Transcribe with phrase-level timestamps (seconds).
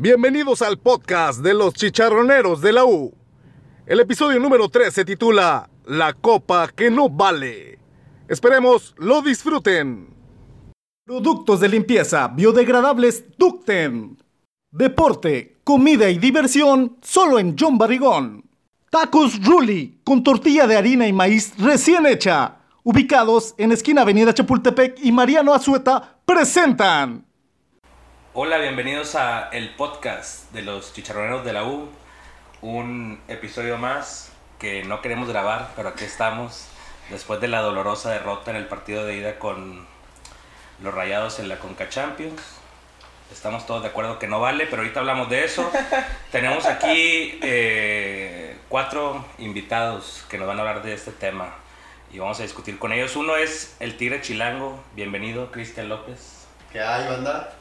[0.00, 3.12] Bienvenidos al podcast de los chicharroneros de la U.
[3.84, 7.80] El episodio número 3 se titula La copa que no vale.
[8.28, 10.14] Esperemos lo disfruten.
[11.04, 14.16] Productos de limpieza biodegradables Ducten.
[14.70, 18.48] Deporte, comida y diversión solo en John Barrigón.
[18.90, 22.58] Tacos Ruli con tortilla de harina y maíz recién hecha.
[22.84, 27.27] Ubicados en esquina Avenida Chapultepec y Mariano Azueta presentan.
[28.40, 31.88] Hola, bienvenidos a el podcast de los chicharroneros de la U.
[32.62, 34.30] Un episodio más
[34.60, 36.68] que no queremos grabar, pero aquí estamos
[37.10, 39.84] después de la dolorosa derrota en el partido de ida con
[40.80, 42.40] los Rayados en la Conca Champions.
[43.32, 45.68] Estamos todos de acuerdo que no vale, pero ahorita hablamos de eso.
[46.30, 51.56] Tenemos aquí eh, cuatro invitados que nos van a hablar de este tema
[52.12, 53.16] y vamos a discutir con ellos.
[53.16, 54.78] Uno es el Tigre Chilango.
[54.94, 56.46] Bienvenido, Cristian López.
[56.70, 57.57] ¿Qué hay, banda?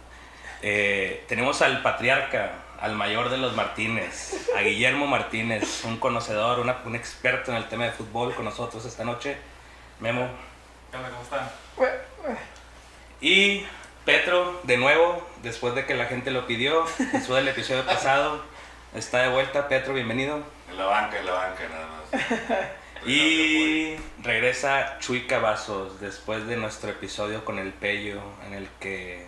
[0.61, 6.77] Eh, tenemos al patriarca, al mayor de los Martínez, a Guillermo Martínez, un conocedor, una-
[6.85, 9.37] un experto en el tema de fútbol con nosotros esta noche.
[9.99, 10.27] Memo.
[10.91, 11.09] ¿Qué onda?
[11.09, 11.49] ¿Cómo están?
[13.21, 13.65] Y
[14.05, 18.41] Petro, de nuevo, después de que la gente lo pidió, después del episodio pasado,
[18.95, 19.67] está de vuelta.
[19.67, 20.41] Petro, bienvenido.
[20.69, 22.67] En la banca, en la banca, nada más.
[23.05, 29.26] Y regresa Chuy Cavazos después de nuestro episodio con el Pello, en el que,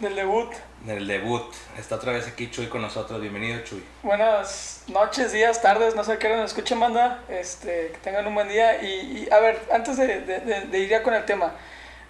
[0.00, 0.50] Del debut.
[0.84, 3.20] en el debut, está otra vez aquí Chuy con nosotros.
[3.20, 3.84] Bienvenido, Chuy.
[4.02, 7.22] Buenas noches, días, tardes, no sé qué hora nos escuchen, banda.
[7.28, 8.82] Este, que tengan un buen día.
[8.82, 11.52] Y, y, a ver, antes de, de- de- de ir ya con el tema,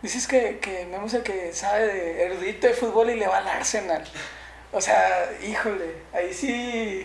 [0.03, 3.39] dices que, que Memo es el que sabe de erudito de fútbol y le va
[3.39, 4.05] al Arsenal.
[4.73, 7.05] O sea, híjole, ahí sí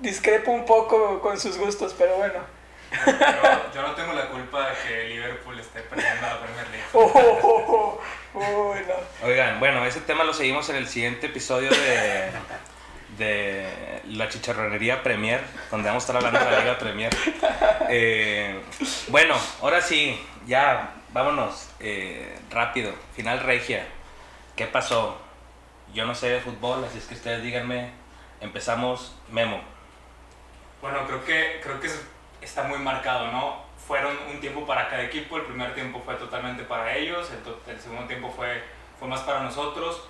[0.00, 2.38] discrepo un poco con sus gustos, pero bueno.
[3.06, 6.84] Yo, yo no tengo la culpa de que Liverpool esté perdiendo la Premier League.
[6.92, 8.00] Oh, oh, oh, oh,
[8.34, 9.26] uy, no.
[9.26, 12.30] Oigan, bueno, ese tema lo seguimos en el siguiente episodio de,
[13.18, 17.14] de la chicharronería Premier, donde vamos a estar hablando de la Liga Premier.
[17.88, 18.60] Eh,
[19.08, 23.86] bueno, ahora sí, ya, vámonos, eh, rápido, final regia.
[24.56, 25.18] ¿Qué pasó?
[25.92, 27.90] Yo no sé de fútbol, así es que ustedes díganme.
[28.40, 29.60] Empezamos, Memo.
[30.80, 32.00] Bueno, creo que, creo que es-
[32.40, 33.69] está muy marcado, ¿no?
[33.90, 37.60] Fueron un tiempo para cada equipo, el primer tiempo fue totalmente para ellos, el, to-
[37.66, 38.62] el segundo tiempo fue,
[39.00, 40.04] fue más para nosotros.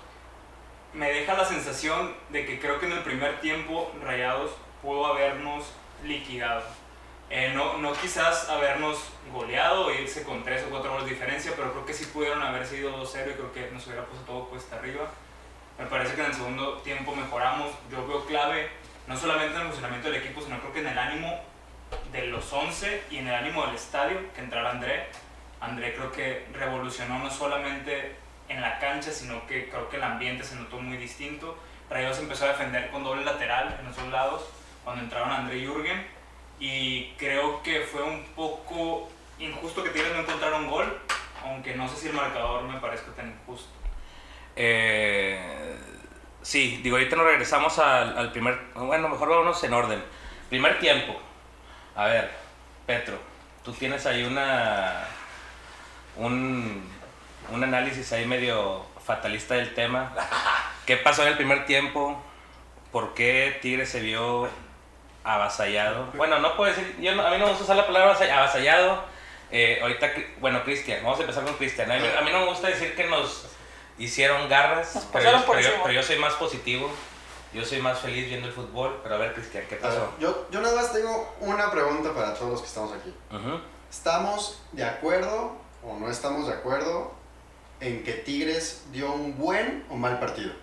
[0.93, 4.51] Me deja la sensación de que creo que en el primer tiempo Rayados
[4.83, 6.61] pudo habernos liquidado.
[7.31, 8.99] Eh, no, no quizás habernos
[9.33, 12.67] goleado irse con 3 o 4 goles de diferencia, pero creo que sí pudieron haber
[12.67, 15.09] sido 2-0 y creo que nos hubiera puesto todo cuesta arriba.
[15.79, 17.71] Me parece que en el segundo tiempo mejoramos.
[17.89, 18.69] Yo veo clave
[19.07, 21.49] no solamente en el funcionamiento del equipo, sino creo que en el ánimo
[22.11, 25.07] de los 11 y en el ánimo del estadio que entrara André.
[25.59, 28.15] André creo que revolucionó no solamente
[28.49, 31.57] en la cancha, sino que creo que el ambiente se notó muy distinto.
[31.89, 34.49] Rayados empezó a defender con doble lateral en los dos lados
[34.83, 36.05] cuando entraron André y Jürgen.
[36.59, 39.09] Y creo que fue un poco
[39.39, 40.99] injusto que Tigres no encontraron gol,
[41.43, 43.69] aunque no sé si el marcador me parezca tan injusto.
[44.55, 45.75] Eh,
[46.41, 48.59] sí, digo, ahorita nos regresamos al, al primer.
[48.75, 50.03] Bueno, mejor vámonos en orden.
[50.49, 51.19] Primer tiempo.
[51.95, 52.31] A ver,
[52.85, 53.17] Petro,
[53.63, 55.05] tú tienes ahí una.
[56.17, 56.89] Un,
[57.51, 60.13] un análisis ahí medio fatalista del tema.
[60.85, 62.21] ¿Qué pasó en el primer tiempo?
[62.91, 64.49] ¿Por qué Tigre se vio
[65.23, 66.07] avasallado?
[66.15, 66.95] Bueno, no puedo decir.
[66.99, 69.03] Yo no- a mí no me gusta usar la palabra avasall- avasallado.
[69.51, 71.91] Eh, ahorita, bueno, Cristian, vamos a empezar con Cristian.
[71.91, 73.47] A mí, a mí no me gusta decir que nos
[73.97, 76.89] hicieron garras, pero, yo, pero yo- pero yo soy más positivo.
[77.53, 78.99] Yo soy más feliz viendo el fútbol.
[79.03, 80.13] Pero a ver, Cristian, ¿qué ver, pasó?
[80.19, 83.13] yo, yo nada más tengo una pregunta para todos los que estamos aquí.
[83.89, 87.13] ¿Estamos de acuerdo o no estamos de acuerdo
[87.81, 90.53] en que Tigres dio un buen o mal partido?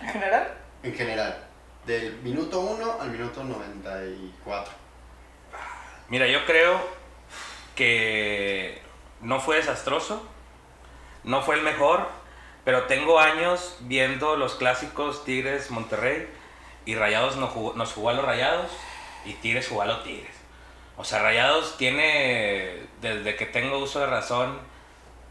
[0.00, 1.44] En general, En general.
[1.86, 4.72] Del minuto 1 al minuto 94.
[6.08, 6.80] Mira, yo creo
[7.74, 8.80] que
[9.20, 10.22] no fue desastroso,
[11.24, 12.08] no fue el mejor,
[12.64, 16.28] pero tengo años viendo los clásicos Tigres Monterrey
[16.84, 18.70] y Rayados nos jugó, nos jugó a los Rayados
[19.24, 20.34] y Tigres jugó a los Tigres.
[20.96, 24.58] O sea, Rayados tiene, desde que tengo uso de razón,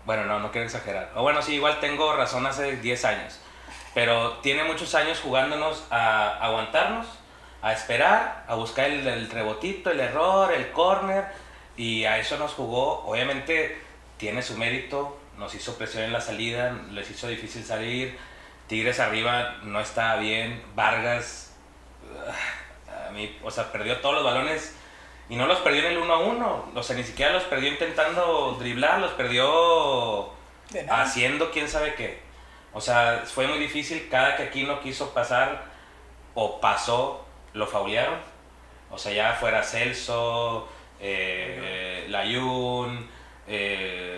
[0.06, 1.12] bueno, no, no quiero exagerar.
[1.16, 3.40] O bueno, sí, igual tengo razón hace 10 años.
[3.94, 7.06] Pero tiene muchos años jugándonos a aguantarnos,
[7.62, 11.26] a esperar, a buscar el, el rebotito, el error, el corner.
[11.78, 13.04] Y a eso nos jugó.
[13.06, 13.80] Obviamente
[14.18, 15.21] tiene su mérito.
[15.42, 18.16] Nos hizo presión en la salida, les hizo difícil salir.
[18.68, 20.62] Tigres arriba no estaba bien.
[20.76, 21.58] Vargas,
[22.88, 24.76] ah, a mí, o sea, perdió todos los balones
[25.30, 26.72] y no los perdió en el 1 a 1.
[26.76, 30.32] O sea, ni siquiera los perdió intentando driblar, los perdió
[30.92, 32.20] haciendo quién sabe qué.
[32.72, 34.10] O sea, fue muy difícil.
[34.12, 35.64] Cada que aquí no quiso pasar
[36.36, 38.20] o pasó, lo faulearon.
[38.92, 43.10] O sea, ya fuera Celso, eh, Layun,
[43.48, 44.11] eh,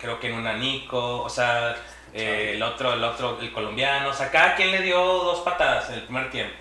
[0.00, 1.76] creo que en un Anico, o sea,
[2.12, 4.08] eh, el otro, el otro, el colombiano.
[4.08, 6.56] O sea, cada quien le dio dos patadas en el primer tiempo.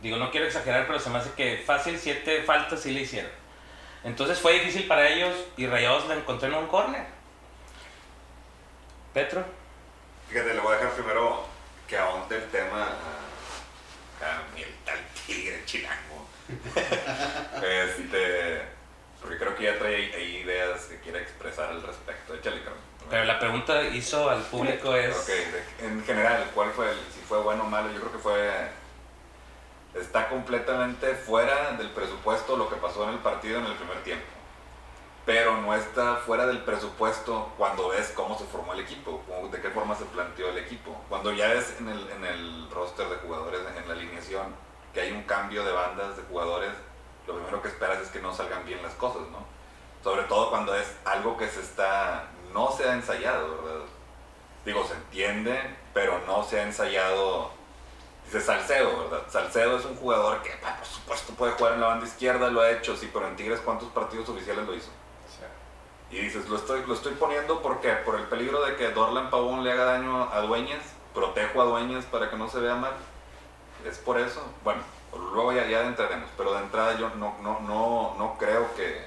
[0.00, 3.30] Digo, no quiero exagerar, pero se me hace que fácil siete faltas sí le hicieron.
[4.04, 7.04] Entonces fue difícil para ellos y Rayados la encontró en un córner.
[9.12, 9.44] Petro.
[10.28, 11.44] Fíjate, le voy a dejar primero
[11.86, 16.28] que ahonde el tema a, a mi el tal tigre chilango.
[17.62, 18.62] este,
[19.20, 22.34] porque creo que ya trae ahí, ideas que quiere expresar al respecto.
[22.34, 22.82] Échale, Carlos.
[23.10, 25.16] Pero la pregunta hizo al público es...
[25.16, 25.30] Ok,
[25.82, 27.90] en general, ¿cuál fue el, si fue bueno o malo?
[27.90, 28.50] Yo creo que fue,
[29.94, 34.26] está completamente fuera del presupuesto lo que pasó en el partido en el primer tiempo.
[35.24, 39.70] Pero no está fuera del presupuesto cuando ves cómo se formó el equipo, de qué
[39.70, 41.02] forma se planteó el equipo.
[41.08, 44.54] Cuando ya ves en el, en el roster de jugadores, en la alineación,
[44.94, 46.70] que hay un cambio de bandas de jugadores,
[47.28, 49.38] lo primero que esperas es que no salgan bien las cosas, ¿no?
[50.02, 53.84] Sobre todo cuando es algo que se está, no se ha ensayado, ¿verdad?
[54.64, 57.50] Digo, se entiende, pero no se ha ensayado.
[58.24, 59.26] Dice Salcedo, ¿verdad?
[59.28, 62.62] Salcedo es un jugador que, pa, por supuesto, puede jugar en la banda izquierda, lo
[62.62, 64.90] ha hecho, sí, pero en Tigres, ¿cuántos partidos oficiales lo hizo?
[66.10, 69.62] Y dices, lo estoy, lo estoy poniendo porque por el peligro de que Dorlan Pavón
[69.62, 70.82] le haga daño a Dueñas,
[71.12, 72.94] protejo a Dueñas para que no se vea mal.
[73.84, 74.42] Es por eso.
[74.64, 74.80] Bueno,
[75.16, 79.06] luego ya, ya entraremos, pero de entrada yo no, no, no, no creo que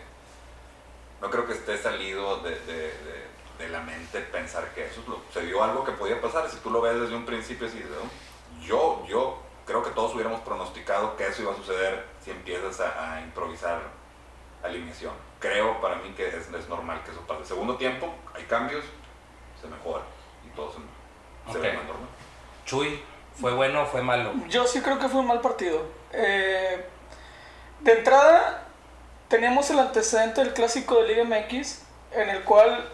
[1.21, 5.07] no creo que esté salido de, de- de- de la mente pensar que eso es
[5.07, 6.49] lo- se dio algo que podía pasar.
[6.49, 8.65] Si tú lo ves desde un principio, así, ¿no?
[8.65, 9.37] yo, yo
[9.67, 13.81] creo que todos hubiéramos pronosticado que eso iba a suceder si empiezas a, a improvisar
[14.63, 15.13] alineación.
[15.39, 17.45] Creo para mí que es, es normal que eso pase.
[17.45, 18.83] Segundo tiempo, hay cambios,
[19.61, 20.03] se mejora
[20.45, 20.79] y todo se,
[21.53, 22.09] se ve más normal.
[22.65, 23.03] Chuy,
[23.39, 24.33] ¿fue bueno o fue malo?
[24.49, 25.81] Yo sí creo que fue un mal partido.
[26.13, 26.83] Eh,
[27.79, 28.63] de entrada,
[29.27, 31.81] teníamos el antecedente del clásico de Liga MX,
[32.13, 32.87] en el cual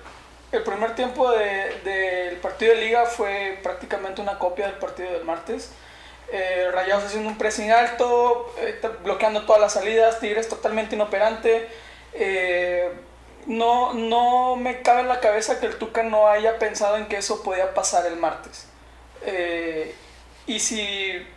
[0.51, 5.25] el primer tiempo de- del partido de Liga fue prácticamente una copia del partido del
[5.25, 5.71] martes.
[6.31, 11.67] Eh, Rayados haciendo un pressing alto, eh, bloqueando todas las salidas, Tigres totalmente inoperante.
[13.45, 17.15] No, no me cabe en la cabeza que el Tuca no haya pensado en que
[17.17, 18.67] eso podía pasar el martes.
[20.47, 21.27] Y si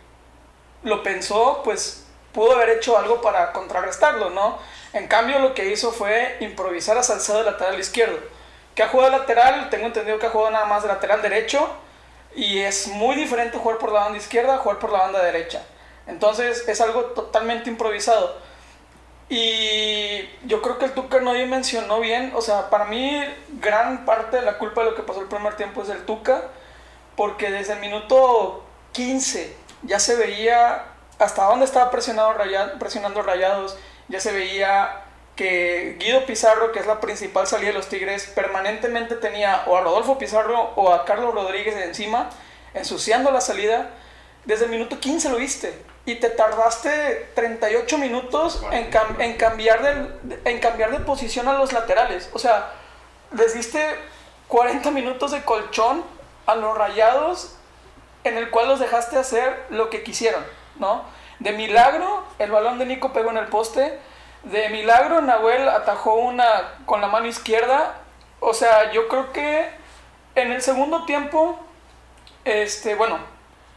[0.83, 4.57] lo pensó, pues pudo haber hecho algo para contrarrestarlo, ¿no?
[4.93, 8.17] En cambio, lo que hizo fue improvisar a Salcedo de lateral izquierdo.
[8.75, 11.69] Que ha jugado de lateral, tengo entendido que ha jugado nada más de lateral derecho.
[12.35, 15.61] Y es muy diferente jugar por la banda izquierda a jugar por la banda derecha.
[16.07, 18.37] Entonces es algo totalmente improvisado.
[19.29, 22.31] Y yo creo que el Tuca no dimensionó bien.
[22.35, 23.23] O sea, para mí
[23.59, 26.43] gran parte de la culpa de lo que pasó el primer tiempo es el Tuca.
[27.15, 30.85] Porque desde el minuto 15 ya se veía
[31.19, 33.77] hasta dónde estaba presionado Raya- presionando Rayados.
[34.07, 35.01] Ya se veía
[35.35, 39.81] que Guido Pizarro, que es la principal salida de los Tigres, permanentemente tenía o a
[39.81, 42.29] Rodolfo Pizarro o a Carlos Rodríguez encima,
[42.73, 43.89] ensuciando la salida.
[44.45, 45.73] Desde el minuto 15 lo viste.
[46.05, 51.53] Y te tardaste 38 minutos en, cam- en cambiar de, en cambiar de posición a
[51.53, 52.29] los laterales.
[52.33, 52.71] O sea,
[53.35, 53.95] les diste
[54.47, 56.03] 40 minutos de colchón
[56.47, 57.55] a los rayados
[58.23, 60.43] en el cual los dejaste hacer lo que quisieron,
[60.77, 61.03] ¿no?
[61.39, 63.99] De milagro, el balón de Nico pegó en el poste.
[64.43, 67.95] De milagro, Nahuel atajó una con la mano izquierda.
[68.39, 69.67] O sea, yo creo que
[70.35, 71.59] en el segundo tiempo,
[72.45, 73.17] este, bueno,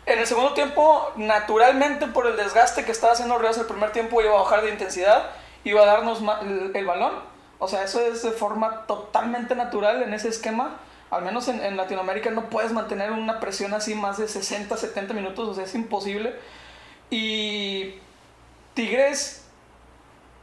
[0.07, 4.21] en el segundo tiempo, naturalmente por el desgaste que estaba haciendo Real el primer tiempo,
[4.21, 5.31] iba a bajar de intensidad,
[5.65, 7.15] iba a darnos el, el balón.
[7.59, 10.77] O sea, eso es de forma totalmente natural en ese esquema.
[11.15, 15.49] Al menos en, Latinoamérica no puedes mantener una presión así más de 60, 70 minutos,
[15.49, 16.35] o sea, es imposible.
[17.11, 17.95] Y
[18.75, 19.45] Tigres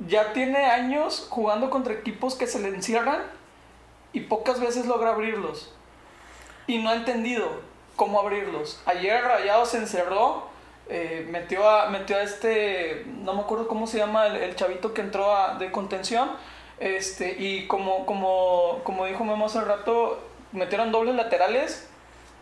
[0.07, 3.21] ya tiene años jugando contra equipos que se le encierran
[4.13, 5.73] y pocas veces logra abrirlos.
[6.67, 7.61] Y no ha entendido
[7.95, 8.81] cómo abrirlos.
[8.85, 10.47] Ayer Rayado se encerró,
[10.89, 15.01] eh, metió, a, metió a este, no me acuerdo cómo se llama, el, chavito que
[15.01, 16.31] entró de contención.
[16.79, 20.19] Este, y como, como, como dijo Memo hace rato,
[20.51, 21.89] metieron dobles laterales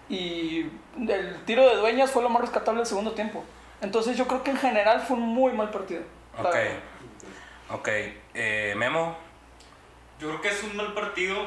[0.09, 0.65] y
[1.07, 3.43] el tiro de dueñas fue lo más rescatable del segundo tiempo.
[3.81, 6.01] Entonces yo creo que en general fue un muy mal partido.
[6.37, 6.55] Ok.
[7.71, 7.87] Ok.
[8.33, 9.15] Eh, Memo.
[10.19, 11.37] Yo creo que es un mal partido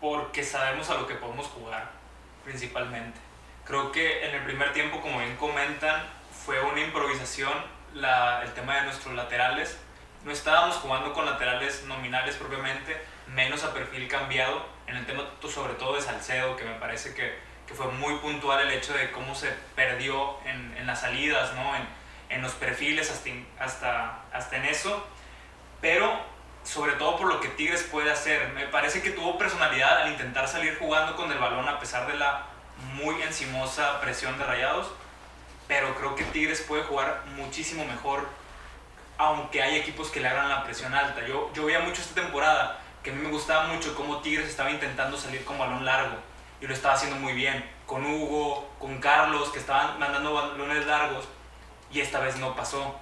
[0.00, 1.90] porque sabemos a lo que podemos jugar,
[2.44, 3.18] principalmente.
[3.64, 6.02] Creo que en el primer tiempo, como bien comentan,
[6.44, 7.52] fue una improvisación
[7.94, 9.78] la- el tema de nuestros laterales.
[10.24, 12.96] No estábamos jugando con laterales nominales propiamente,
[13.28, 14.64] menos a perfil cambiado.
[14.90, 18.60] En el tema sobre todo de Salcedo, que me parece que, que fue muy puntual
[18.66, 21.76] el hecho de cómo se perdió en, en las salidas, ¿no?
[21.76, 21.88] En,
[22.28, 23.30] en los perfiles, hasta,
[23.60, 25.06] hasta, hasta en eso.
[25.80, 26.20] Pero
[26.64, 28.48] sobre todo por lo que Tigres puede hacer.
[28.50, 32.16] Me parece que tuvo personalidad al intentar salir jugando con el balón a pesar de
[32.16, 32.46] la
[32.94, 34.90] muy encimosa presión de Rayados.
[35.68, 38.26] Pero creo que Tigres puede jugar muchísimo mejor,
[39.18, 41.24] aunque hay equipos que le hagan la presión alta.
[41.26, 44.70] Yo, yo veía mucho esta temporada que a mí me gustaba mucho cómo Tigres estaba
[44.70, 46.16] intentando salir con balón largo
[46.60, 47.64] y lo estaba haciendo muy bien.
[47.86, 51.28] Con Hugo, con Carlos, que estaban mandando balones largos
[51.90, 52.94] y esta vez no pasó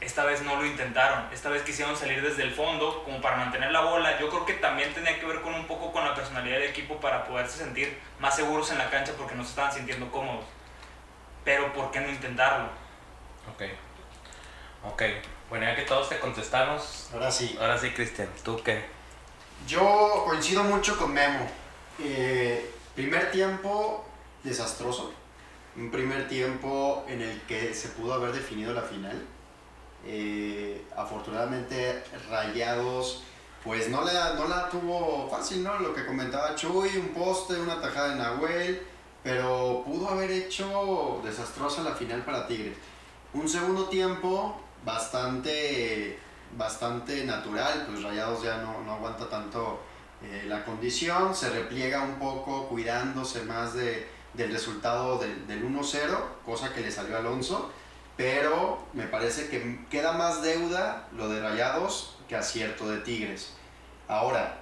[0.00, 3.72] esta vez no lo intentaron, esta vez quisieron salir desde el fondo como para mantener
[3.72, 4.18] la bola.
[4.20, 7.00] Yo creo que también tenía que ver con un poco con la personalidad del equipo
[7.00, 10.44] para poderse sentir más seguros en la cancha porque no se estaban sintiendo cómodos.
[11.44, 12.68] Pero ¿por qué no intentarlo?
[13.52, 13.64] Ok.
[14.84, 15.02] Ok.
[15.48, 17.10] Bueno, ya que todos te contestamos.
[17.12, 17.56] Ahora sí.
[17.60, 18.84] Ahora sí, Cristian, ¿tú qué?
[19.66, 21.46] Yo coincido mucho con Memo.
[21.98, 24.04] Eh, primer tiempo
[24.42, 25.12] desastroso.
[25.76, 29.26] Un primer tiempo en el que se pudo haber definido la final
[30.04, 33.22] eh, afortunadamente Rayados
[33.64, 35.78] pues no la, no la tuvo fácil, ¿no?
[35.80, 38.82] Lo que comentaba Chuy, un poste, una tajada de Nahuel,
[39.22, 42.78] pero pudo haber hecho desastrosa la final para Tigres.
[43.34, 46.18] Un segundo tiempo bastante,
[46.56, 49.80] bastante natural, pues Rayados ya no, no aguanta tanto
[50.22, 56.18] eh, la condición, se repliega un poco cuidándose más de, del resultado del, del 1-0,
[56.44, 57.70] cosa que le salió a Alonso
[58.18, 63.52] pero me parece que queda más deuda lo de Rayados que acierto de Tigres.
[64.08, 64.58] Ahora,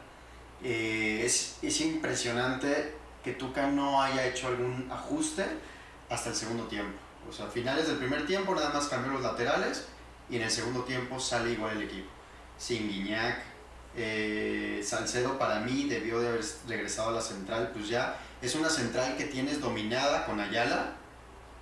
[0.62, 5.46] eh, es, es, impresionante que Tuca no haya hecho algún ajuste
[6.10, 6.98] hasta el segundo tiempo.
[7.30, 9.88] O sea, finales del primer tiempo nada más cambió los laterales
[10.28, 12.08] y en el segundo tiempo sale igual el equipo.
[12.58, 13.42] Sin Guiñac,
[13.96, 18.70] eh, Salcedo para mí debió de haber regresado a la central, pues ya es una
[18.70, 20.96] central que tienes dominada con Ayala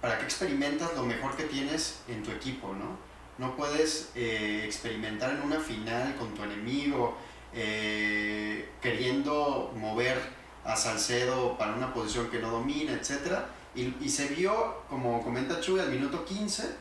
[0.05, 2.99] ¿para qué experimentas lo mejor que tienes en tu equipo, no?
[3.39, 7.17] No puedes eh, experimentar en una final con tu enemigo,
[7.55, 10.21] eh, queriendo mover
[10.63, 13.47] a Salcedo para una posición que no domina, etc.
[13.75, 16.77] Y, se vio, como comenta Chuy, al minuto 15,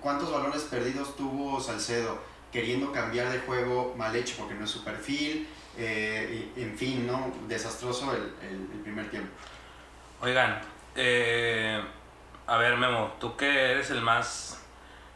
[0.00, 2.18] cuántos balones perdidos tuvo Salcedo,
[2.52, 7.32] queriendo cambiar de juego mal hecho porque no es su perfil, eh, en fin, ¿no?
[7.48, 9.30] Desastroso el, el primer tiempo.
[10.20, 10.60] Oigan,
[10.94, 11.80] eh
[12.50, 14.60] a ver, Memo, tú que eres el más.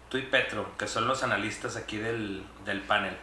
[0.08, 2.46] Tú y Petro, que son los analistas aquí del,
[2.86, 3.16] panel.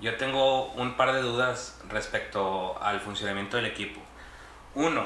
[0.00, 4.00] Yo tengo un par de dudas respecto al funcionamiento del equipo.
[4.74, 5.04] Uno,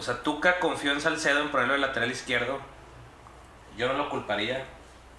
[0.00, 2.58] o sea, Tuca confió en Salcedo en ponerlo de lateral izquierdo.
[3.76, 4.64] Yo no lo culparía,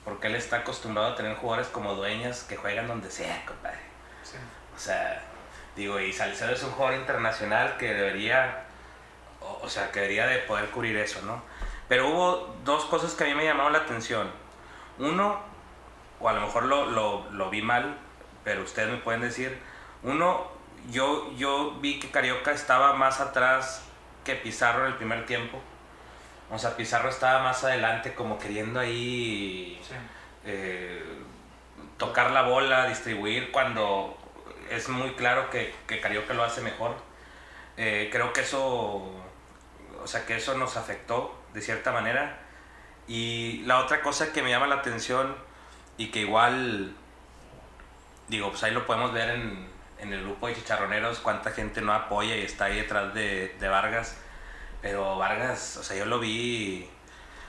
[0.04, 3.78] porque él está acostumbrado a tener jugadores como dueñas que juegan donde sea, compadre.
[4.76, 5.22] O sea,
[5.76, 8.66] digo, y Salcedo es un jugador internacional que debería
[9.62, 11.44] o, sea, que debería de poder cubrir eso, ¿no?
[11.88, 14.32] Pero hubo dos cosas que a mí me llamaron la atención.
[14.98, 15.42] Uno,
[16.20, 18.00] o a lo mejor lo, lo, lo vi mal,
[18.44, 19.62] pero ustedes me pueden decir.
[20.02, 20.48] Uno,
[20.90, 23.84] yo, yo vi que Carioca estaba más atrás
[24.24, 25.60] que Pizarro en el primer tiempo.
[26.50, 29.82] O sea, Pizarro estaba más adelante como queriendo ahí
[30.46, 31.04] eh,
[31.98, 34.18] tocar la bola, distribuir, cuando
[34.70, 36.96] es muy claro que, que Carioca lo hace mejor.
[37.78, 39.22] Eh, creo que eso
[40.04, 42.40] o sea que eso nos afectó de cierta manera.
[43.08, 45.36] Y la otra cosa que me llama la atención
[45.98, 46.94] y que igual,
[48.28, 49.70] digo, pues ahí lo podemos ver en,
[50.02, 53.68] en el grupo de chicharroneros, cuánta gente no apoya y está ahí detrás de, de
[53.68, 54.18] Vargas.
[54.82, 56.90] Pero Vargas, o sea, yo lo vi.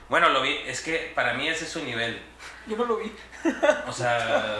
[0.09, 2.21] Bueno, lo vi, es que para mí ese es su nivel.
[2.67, 3.13] Yo no lo vi.
[3.87, 4.59] O sea,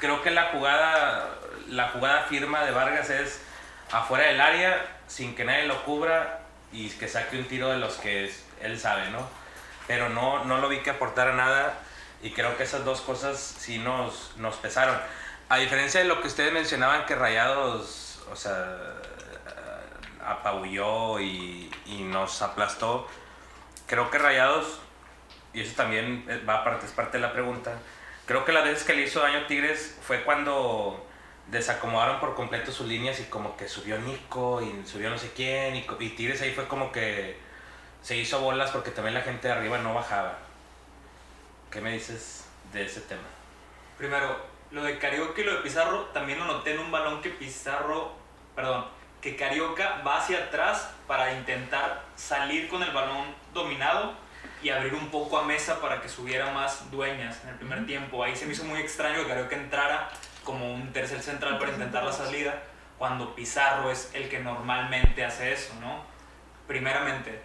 [0.00, 1.36] creo que la jugada,
[1.68, 3.42] la jugada firma de Vargas es
[3.92, 6.40] afuera del área, sin que nadie lo cubra,
[6.72, 9.28] y que saque un tiro de los que él sabe, ¿no?
[9.86, 11.78] Pero no, no lo vi que aportara nada
[12.22, 14.98] y creo que esas dos cosas sí nos, nos pesaron.
[15.48, 18.76] A diferencia de lo que ustedes mencionaban que Rayados, o sea,
[20.24, 23.06] apabulló y, y nos aplastó,
[23.86, 24.80] creo que Rayados,
[25.54, 27.78] y eso también va parte, es parte de la pregunta,
[28.26, 31.06] creo que la vez que le hizo daño a Tigres fue cuando
[31.48, 35.76] desacomodaron por completo sus líneas y como que subió Nico y subió no sé quién
[35.76, 37.38] y, y Tigres ahí fue como que
[38.02, 40.38] se hizo bolas porque también la gente de arriba no bajaba.
[41.70, 43.22] ¿Qué me dices de ese tema?
[43.98, 47.30] Primero, lo de Carioca y lo de Pizarro también lo noté en un balón que
[47.30, 48.12] Pizarro,
[48.54, 48.86] perdón,
[49.20, 54.14] que Carioca va hacia atrás para intentar salir con el balón dominado
[54.62, 58.22] y abrir un poco a mesa para que subiera más dueñas en el primer tiempo.
[58.22, 60.08] Ahí se me hizo muy extraño que Carioca entrara
[60.44, 62.62] como un tercer central para intentar la salida,
[62.98, 66.02] cuando Pizarro es el que normalmente hace eso, ¿no?
[66.66, 67.40] Primeramente,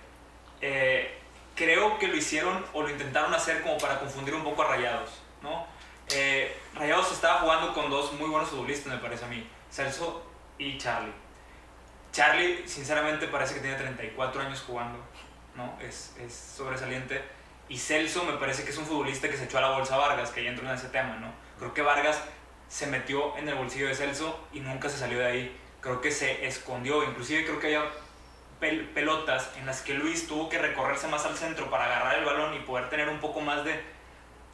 [0.62, 1.20] eh,
[1.56, 5.22] creo que lo hicieron o lo intentaron hacer como para confundir un poco a Rayados,
[5.42, 5.66] ¿no?
[6.14, 10.26] Eh, Rayados estaba jugando con dos muy buenos futbolistas, me parece a mí, Celso
[10.58, 11.14] y Charlie.
[12.12, 15.00] Charlie, sinceramente, parece que tiene 34 años jugando,
[15.56, 15.78] ¿no?
[15.82, 17.22] Es, es sobresaliente.
[17.70, 20.32] Y Celso me parece que es un futbolista que se echó a la bolsa Vargas,
[20.32, 21.32] que ya entró en ese tema, ¿no?
[21.58, 22.22] Creo que Vargas
[22.68, 25.58] se metió en el bolsillo de Celso y nunca se salió de ahí.
[25.80, 27.90] Creo que se escondió, inclusive creo que había
[28.94, 32.54] pelotas en las que Luis tuvo que recorrerse más al centro para agarrar el balón
[32.54, 33.82] y poder tener un poco más de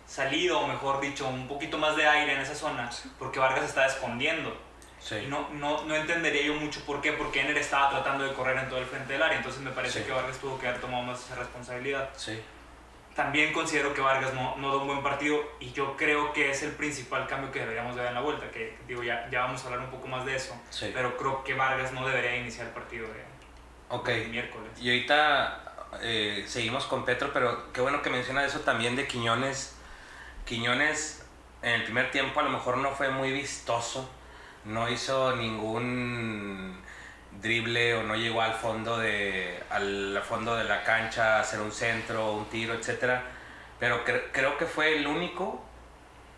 [0.08, 3.86] salido, o mejor dicho, un poquito más de aire en esa zona, porque Vargas estaba
[3.86, 4.58] escondiendo.
[5.12, 8.58] Y no, no, no, entendería yo mucho por qué, porque Ener estaba tratando de correr
[8.58, 11.04] en todo el frente del área, entonces me parece que Vargas tuvo que haber tomado
[11.04, 12.10] más esa responsabilidad.
[12.16, 12.42] Sí.
[13.16, 16.62] También considero que Vargas no, no da un buen partido y yo creo que es
[16.64, 19.64] el principal cambio que deberíamos de dar en la vuelta, que digo, ya, ya vamos
[19.64, 20.60] a hablar un poco más de eso,
[20.94, 23.24] pero creo que Vargas no debería iniciar el partido de,
[23.90, 24.28] okay.
[24.28, 24.70] miércoles.
[24.80, 29.77] Y ahorita eh, seguimos con Petro, pero qué bueno que menciona eso también de Quiñones.
[30.48, 31.26] Quiñones
[31.62, 34.10] en el primer tiempo a lo mejor no fue muy vistoso,
[34.64, 36.82] no hizo ningún
[37.42, 41.72] drible o no llegó al fondo de al fondo de la cancha a hacer un
[41.72, 43.24] centro, un tiro, etcétera,
[43.80, 45.62] pero creo que fue el único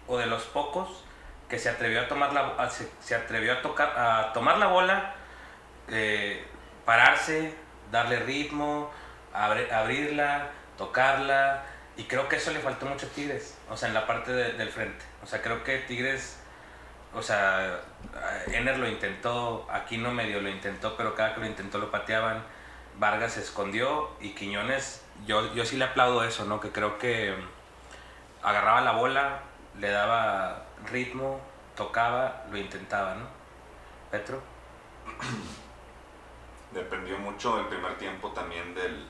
[0.08, 1.06] o de los pocos
[1.48, 5.16] que se atrevió a tomar la se, atrevió a tocar a tomar la bola
[5.88, 6.44] eh,
[6.84, 7.54] pararse,
[7.92, 8.90] darle ritmo,
[9.34, 11.64] abrirla, tocarla.
[12.00, 14.70] Y creo que eso le faltó mucho a Tigres, o sea, en la parte del
[14.70, 15.04] frente.
[15.22, 16.40] O sea, creo que Tigres,
[17.14, 17.82] o sea,
[18.48, 22.42] Ener lo intentó, Aquino medio lo intentó, pero cada que lo intentó lo pateaban.
[22.98, 26.62] Vargas se escondió y Quiñones, yo, yo sí le aplaudo eso, ¿no?
[26.62, 27.36] Que creo que
[28.42, 29.42] agarraba la bola,
[29.78, 31.42] le daba ritmo,
[31.76, 33.28] tocaba, lo intentaba, ¿no?
[34.10, 34.42] Petro.
[36.72, 39.06] dependió mucho el primer tiempo también del...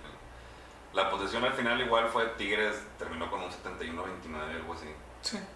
[0.93, 4.87] La posesión al final igual fue Tigres, terminó con un 71-29, algo así.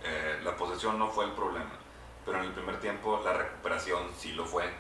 [0.04, 1.72] Eh, la posesión no fue el problema,
[2.26, 4.72] pero en el primer tiempo la recuperación sí lo fue.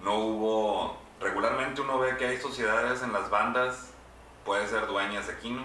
[0.00, 1.02] No hubo...
[1.20, 3.90] Regularmente uno ve que hay sociedades en las bandas,
[4.44, 5.62] puede ser Dueñas de Quino,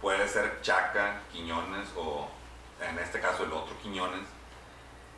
[0.00, 2.28] puede ser Chaca, Quiñones o
[2.80, 4.28] en este caso el otro Quiñones.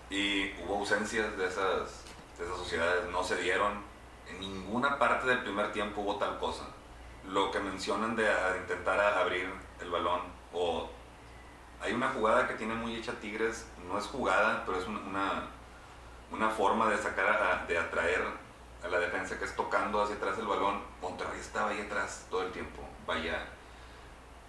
[0.09, 2.05] Y hubo ausencias de esas,
[2.39, 3.85] de esas sociedades, no se dieron
[4.29, 6.65] en ninguna parte del primer tiempo hubo tal cosa.
[7.29, 8.27] Lo que mencionan de
[8.61, 10.21] intentar abrir el balón
[10.53, 10.89] o
[11.81, 15.49] hay una jugada que tiene muy hecha Tigres, no es jugada, pero es una,
[16.31, 18.23] una forma de sacar, de atraer
[18.83, 20.81] a la defensa que es tocando hacia atrás el balón.
[21.03, 23.47] Monterrey estaba ahí atrás todo el tiempo, vaya.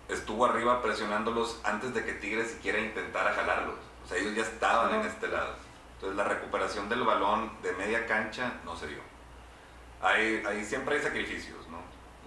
[0.07, 3.75] Estuvo arriba presionándolos antes de que Tigres siquiera intentara jalarlos.
[4.05, 5.55] O sea, ellos ya estaban en este lado.
[5.95, 9.17] Entonces la recuperación del balón de media cancha no se dio
[10.01, 11.77] hay, hay, siempre hay sacrificios, ¿no?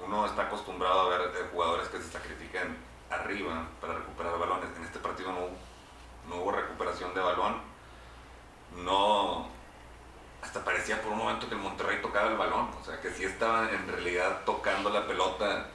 [0.05, 2.77] Uno está acostumbrado a ver eh, jugadores que se sacrifican
[3.11, 4.71] arriba para recuperar balones.
[4.77, 5.49] En este partido no,
[6.29, 7.61] no hubo recuperación de balón.
[8.85, 9.49] No,
[10.43, 13.25] hasta parecía por un momento que el Monterrey tocaba el balón, o sea que sí
[13.25, 15.69] estaba en realidad tocando la pelota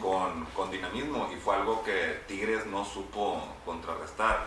[0.00, 4.46] con, con, dinamismo y fue algo que Tigres no supo contrarrestar.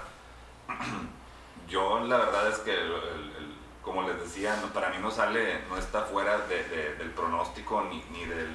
[1.68, 3.55] Yo la verdad es que el
[3.86, 8.52] como les decía, para mí no sale, no está fuera del pronóstico ni, ni, del,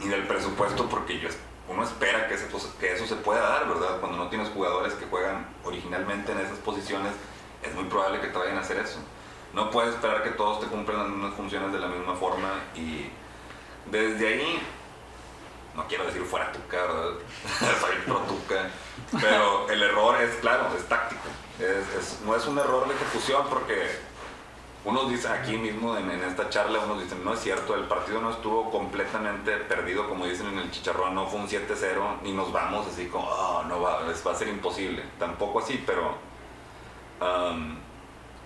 [0.00, 1.20] ni del presupuesto porque
[1.68, 2.36] uno espera que,
[2.80, 4.00] que eso se pueda dar, ¿verdad?
[4.00, 7.12] Cuando no tienes jugadores que juegan originalmente en esas posiciones,
[7.62, 8.98] es muy probable que te vayan a hacer eso.
[9.54, 13.08] No puedes esperar que todos te cumplan las mismas funciones de la misma forma y
[13.88, 14.62] desde ahí,
[15.76, 17.12] no quiero decir fuera tuca, ¿verdad?
[17.80, 18.68] Soy pro tuca,
[19.20, 21.28] pero el error es, claro, es táctico
[22.24, 24.12] no es un error de ejecución porque
[24.84, 28.30] unos dicen aquí mismo en, esta charla, unos dicen, no es cierto, el partido no
[28.30, 32.86] estuvo completamente perdido, como dicen en el chicharrón, no fue un 7-0, ni nos vamos
[32.88, 35.04] así como, oh, no va, va a ser imposible.
[35.20, 36.16] Tampoco así, pero
[37.20, 37.76] um,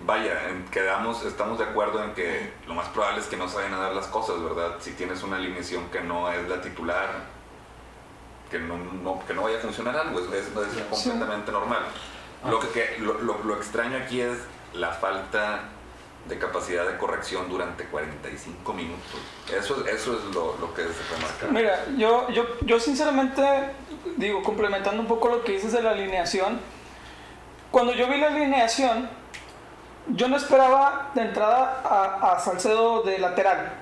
[0.05, 0.39] vaya,
[0.71, 3.79] quedamos, estamos de acuerdo en que lo más probable es que no se vayan a
[3.79, 4.75] dar las cosas, ¿verdad?
[4.79, 7.37] Si tienes una alineación que no es la titular,
[8.51, 10.49] que no, que no vaya a funcionar algo, es, es,
[10.87, 11.83] completamente normal.
[12.45, 14.37] Lo, que, lo, lo, extraño aquí es
[14.73, 15.63] la falta
[16.27, 19.19] de capacidad de corrección durante 45 minutos.
[19.51, 21.47] Eso, eso es lo, que se remarca.
[21.49, 23.41] Mira, yo, yo, yo sinceramente,
[24.17, 26.59] digo, complementando un poco lo que dices de la alineación,
[27.71, 29.09] cuando yo vi la alineación,
[30.09, 33.73] yo no esperaba de entrada a, a Salcedo de lateral.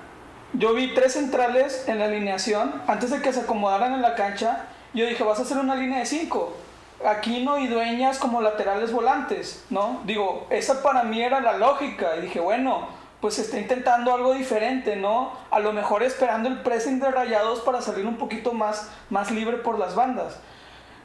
[0.54, 2.82] Yo vi tres centrales en la alineación.
[2.86, 5.98] Antes de que se acomodaran en la cancha, yo dije, vas a hacer una línea
[5.98, 6.56] de cinco
[7.04, 10.00] Aquino y Dueñas como laterales volantes, ¿no?
[10.04, 12.88] Digo, esa para mí era la lógica y dije, bueno,
[13.20, 15.32] pues está intentando algo diferente, ¿no?
[15.50, 19.58] A lo mejor esperando el pressing de Rayados para salir un poquito más, más libre
[19.58, 20.38] por las bandas.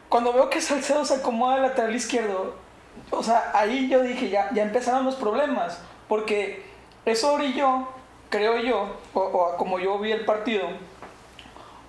[0.10, 2.56] Cuando veo que Salcedo se acomoda al lateral izquierdo,
[3.10, 6.66] o sea, ahí yo dije, ya, ya empezaron los problemas, porque
[7.06, 7.88] eso orilló,
[8.30, 10.68] creo yo, o, o como yo vi el partido,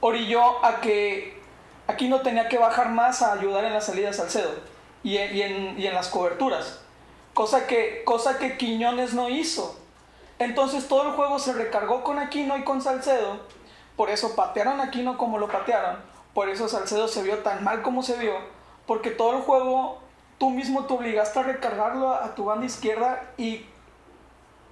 [0.00, 1.41] orilló a que
[1.86, 4.52] aquí no tenía que bajar más a ayudar en la salida de Salcedo
[5.02, 6.80] y en, las coberturas,
[7.34, 9.78] cosa que, cosa que Quiñones no hizo.
[10.38, 13.40] Entonces todo el juego se recargó con Aquino y con Salcedo,
[13.96, 15.98] por eso patearon a Aquino como lo patearon,
[16.34, 18.34] por eso Salcedo se vio tan mal como se vio,
[18.86, 20.00] porque todo el juego
[20.38, 23.64] tú mismo te obligaste a recargarlo a, tu banda izquierda y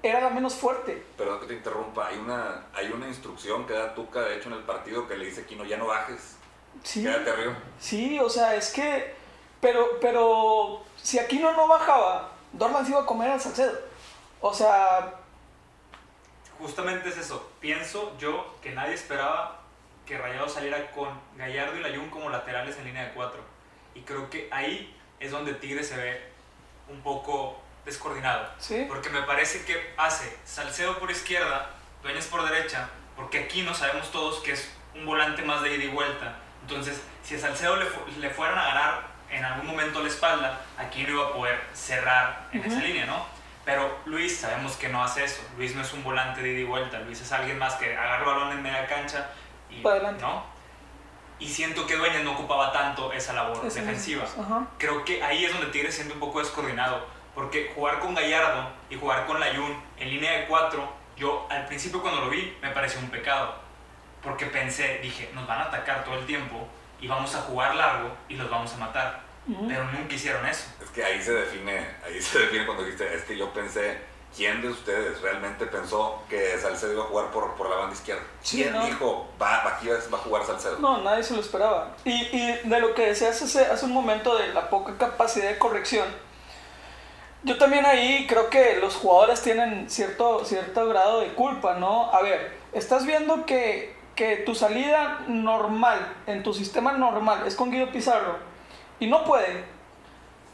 [0.03, 1.05] era la menos fuerte.
[1.16, 4.57] Perdón que te interrumpa, hay una, hay una instrucción que da Tuca, de hecho, en
[4.57, 6.39] el partido que le dice Kino, ya no bajes,
[6.83, 7.02] Sí.
[7.02, 7.59] quédate arriba.
[7.78, 9.14] Sí, o sea, es que.
[9.61, 10.83] Pero, pero.
[10.96, 13.78] Si Aquino no bajaba, Dorlan se iba a comer al Salcedo.
[14.40, 15.14] O sea.
[16.59, 17.50] Justamente es eso.
[17.61, 19.61] Pienso yo que nadie esperaba
[20.04, 23.40] que Rayado saliera con Gallardo y Layún como laterales en línea de cuatro.
[23.94, 26.20] Y creo que ahí es donde Tigre se ve
[26.88, 28.48] un poco descoordinado.
[28.59, 28.85] Sí.
[28.88, 31.70] Porque me parece que hace Salcedo por izquierda,
[32.02, 35.85] Dueñas por derecha, porque aquí no sabemos todos que es un volante más de ida
[35.85, 36.38] y vuelta.
[36.62, 40.61] Entonces, si a Salcedo le, fu- le fueran a ganar en algún momento la espalda,
[40.79, 43.25] aquí no iba a poder cerrar en esa línea, ¿no?
[43.64, 45.42] Pero Luis sabemos que no hace eso.
[45.57, 46.99] Luis no es un volante de ida y vuelta.
[47.01, 49.29] Luis es alguien más que agarra el balón en media cancha
[49.70, 49.81] y.
[50.23, 50.44] ¿no?
[51.38, 54.66] Y siento que Dueñas no ocupaba tanto esa labor Esa- defensiva Ajá.
[54.79, 57.07] creo que ahí es donde Tigre se siente un poco descoordinado.
[57.35, 62.03] Porque jugar con Gallardo y jugar con Layún en línea de cuatro, yo al principio
[62.03, 63.55] cuando lo vi me pareció un pecado.
[64.22, 66.66] Porque pensé, dije, nos van a atacar todo el tiempo
[67.00, 69.20] y vamos a jugar largo y los vamos a matar.
[69.46, 70.66] Pero nunca hicieron eso.
[70.83, 73.98] Es que ahí se define, ahí se define cuando dijiste, es que yo pensé,
[74.37, 78.22] ¿quién de ustedes realmente pensó que Salcedo iba a jugar por, por la banda izquierda?
[78.42, 78.85] Sí, ¿Quién ¿no?
[78.85, 80.78] dijo, va, aquí va va a jugar Salcedo?
[80.78, 81.96] No, nadie se lo esperaba.
[82.04, 85.59] Y, y de lo que decías hace, hace un momento de la poca capacidad de
[85.59, 86.06] corrección,
[87.42, 92.12] yo también ahí creo que los jugadores tienen cierto, cierto grado de culpa, ¿no?
[92.12, 97.70] A ver, estás viendo que, que tu salida normal, en tu sistema normal, es con
[97.70, 98.37] Guido Pizarro,
[98.98, 99.64] y no puede.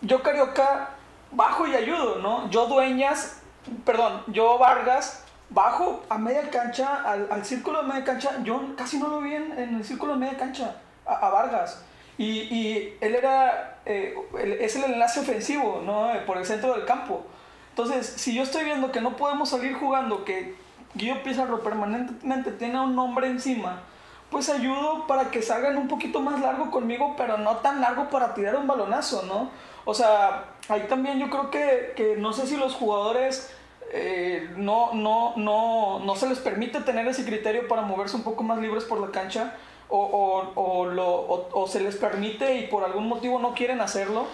[0.03, 0.91] Yo Carioca
[1.33, 2.49] bajo y ayudo, ¿no?
[2.49, 3.43] Yo Dueñas,
[3.85, 9.09] perdón, yo Vargas bajo a media cancha, al, círculo de media cancha, yo casi no
[9.09, 11.85] lo vi en, el círculo de media cancha, a, Vargas.
[12.19, 14.15] Y, y él era, eh,
[14.61, 16.13] es el enlace ofensivo, ¿no?
[16.25, 17.27] Por el centro del campo.
[17.71, 20.55] Entonces, si yo estoy viendo que no podemos salir jugando, que
[20.97, 23.83] Guido Pizarro permanentemente tiene un hombre encima,
[24.31, 28.35] pues ayudo para que salgan un poquito más largo conmigo, pero no tan largo para
[28.35, 29.51] tirar un balonazo, ¿no?
[29.85, 33.55] O sea, ahí también yo creo que, que no sé si los jugadores
[33.93, 38.43] eh, no, no, no, no se les permite tener ese criterio para moverse un poco
[38.43, 39.55] más libres por la cancha
[39.89, 43.81] o, o, o lo, o, o se les permite y por algún motivo no quieren
[43.81, 44.27] hacerlo.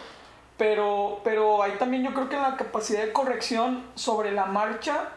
[0.57, 5.09] Pero, pero ahí también yo creo que la capacidad de corrección sobre la marcha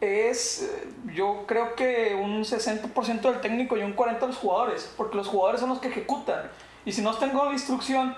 [0.00, 4.92] es, eh, yo creo que un 60% del técnico y un 40% de los jugadores,
[4.96, 6.50] porque los jugadores son los que ejecutan.
[6.84, 8.16] Y si no tengo la instrucción,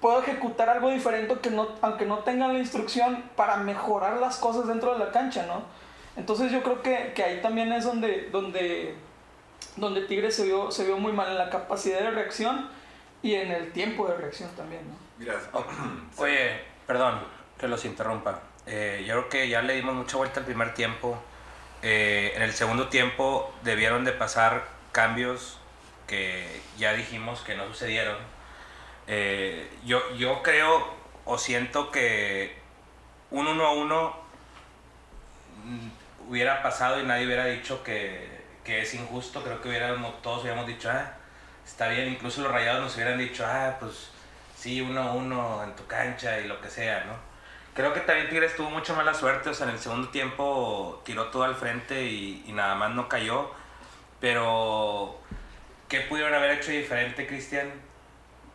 [0.00, 4.66] puedo ejecutar algo diferente que no, aunque no tengan la instrucción para mejorar las cosas
[4.66, 5.62] dentro de la cancha, ¿no?
[6.16, 8.94] Entonces yo creo que, que ahí también es donde, donde,
[9.76, 12.68] donde Tigre se vio, se vio muy mal en la capacidad de reacción
[13.22, 14.94] y en el tiempo de reacción también, ¿no?
[15.18, 15.34] Mira,
[16.18, 17.20] Oye, perdón
[17.58, 18.40] que los interrumpa.
[18.66, 21.18] Eh, yo creo que ya le dimos mucha vuelta al primer tiempo.
[21.82, 25.58] Eh, en el segundo tiempo debieron de pasar cambios
[26.06, 28.16] que ya dijimos que no sucedieron.
[29.06, 32.56] Eh, yo, yo creo o siento que
[33.30, 34.16] un 1 a 1
[35.64, 35.88] mm,
[36.28, 38.28] hubiera pasado y nadie hubiera dicho que,
[38.64, 39.42] que es injusto.
[39.44, 41.14] Creo que hubiéramos, todos hubiéramos dicho, ah,
[41.64, 42.08] está bien.
[42.08, 44.10] Incluso los rayados nos hubieran dicho, ah, pues
[44.56, 47.35] sí, 1 a 1 en tu cancha y lo que sea, ¿no?
[47.76, 51.26] Creo que también Tigres tuvo mucha mala suerte, o sea, en el segundo tiempo tiró
[51.26, 53.50] todo al frente y, y nada más no cayó.
[54.18, 55.18] Pero,
[55.86, 57.70] ¿qué pudieron haber hecho diferente, Cristian,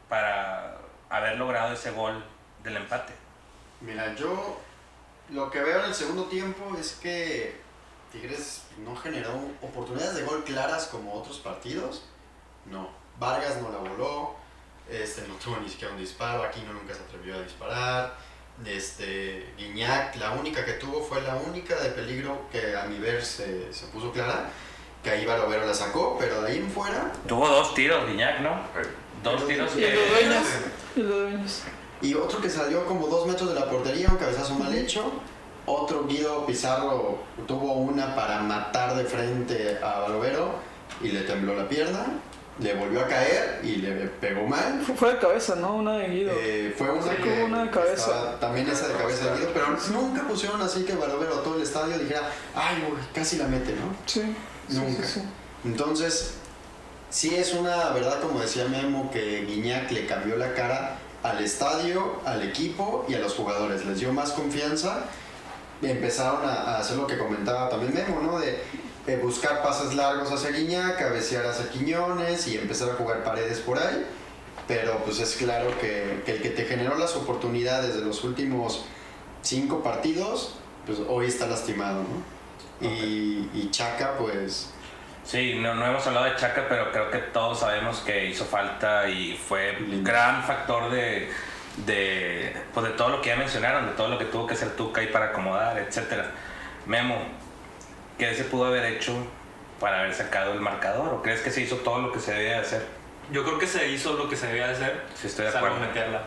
[0.10, 0.80] para
[1.10, 2.26] haber logrado ese gol
[2.64, 3.14] del empate?
[3.82, 4.60] Mira, yo
[5.30, 7.62] lo que veo en el segundo tiempo es que
[8.12, 12.06] Tigres no generó oportunidades de gol claras como otros partidos.
[12.66, 12.90] No.
[13.20, 14.36] Vargas no la voló.
[14.90, 16.44] Este, no tuvo ni siquiera un disparo.
[16.44, 18.14] Aquino nunca se atrevió a disparar.
[18.66, 23.24] Este, Guiñac, la única que tuvo fue la única de peligro que a mi ver
[23.24, 24.50] se, se puso clara.
[25.04, 28.60] Que ahí Barovero la sacó, pero de ahí en fuera Tuvo dos tiros, Guiñac, ¿no?
[29.24, 29.96] Dos tiros que...
[29.96, 30.48] dueños.
[30.96, 31.64] Y dueños.
[32.02, 35.12] Y otro que salió como dos metros de la portería, un cabezazo mal hecho.
[35.66, 40.56] Otro Guido Pizarro tuvo una para matar de frente a Balovero
[41.02, 42.06] y le tembló la pierna.
[42.62, 44.82] Le volvió a caer y le pegó mal.
[44.96, 45.78] Fue, de cabeza, ¿no?
[45.78, 46.32] Una de Guido.
[46.36, 48.40] Eh, fue una Sí, que como una de cabeza.
[48.40, 51.98] también esa de cabeza de Guido, pero nunca pusieron así que Balovero todo el estadio
[51.98, 52.22] dijera,
[52.54, 53.96] ay, güey, casi la mete, ¿no?
[54.06, 54.22] Sí.
[54.70, 55.04] sí, Nunca.
[55.04, 55.22] sí, sí.
[55.66, 56.34] Entonces,
[57.10, 62.20] sí es una verdad, como decía Memo, que Guiñac le cambió la cara al estadio,
[62.26, 63.86] al equipo y a los jugadores.
[63.86, 65.06] Les dio más confianza.
[65.82, 68.40] Empezaron a, a hacer lo que comentaba también Memo, ¿no?
[68.40, 68.62] De
[69.08, 73.80] eh, buscar pases largos hacia Guiñac, cabecear hacia Quiñones y empezar a jugar paredes por
[73.80, 74.06] ahí.
[74.68, 78.86] Pero pues es claro que, que el que te generó las oportunidades de los últimos
[79.42, 82.88] cinco partidos, pues hoy está lastimado, ¿no?
[82.88, 84.70] Y, y Chaca, pues
[85.24, 89.08] Sí, no, no hemos hablado de Chaca, pero creo que todos sabemos que hizo falta
[89.08, 91.30] y fue un gran factor de,
[91.86, 94.76] de, pues de todo lo que ya mencionaron, de todo lo que tuvo que hacer
[94.76, 96.26] Tuca y para acomodar, etc.
[96.88, 97.16] Memo,
[98.18, 99.14] ¿qué se pudo haber hecho
[99.80, 101.14] para haber sacado el marcador?
[101.14, 102.86] ¿O crees que se hizo todo lo que se debía de hacer?
[103.32, 105.02] Yo creo que se hizo lo que se debía de hacer.
[105.16, 105.88] Sí, estoy de salvo acuerdo.
[105.88, 106.22] meterla.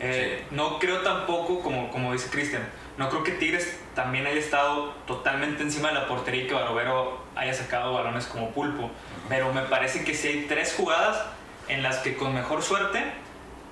[0.00, 2.62] Eh, No creo tampoco, como, como dice Cristian,
[2.98, 7.24] no creo que Tigres también haya estado totalmente encima de la portería y que Barovero
[7.36, 8.90] haya sacado balones como pulpo.
[9.28, 11.24] Pero me parece que si hay tres jugadas
[11.68, 13.02] en las que con mejor suerte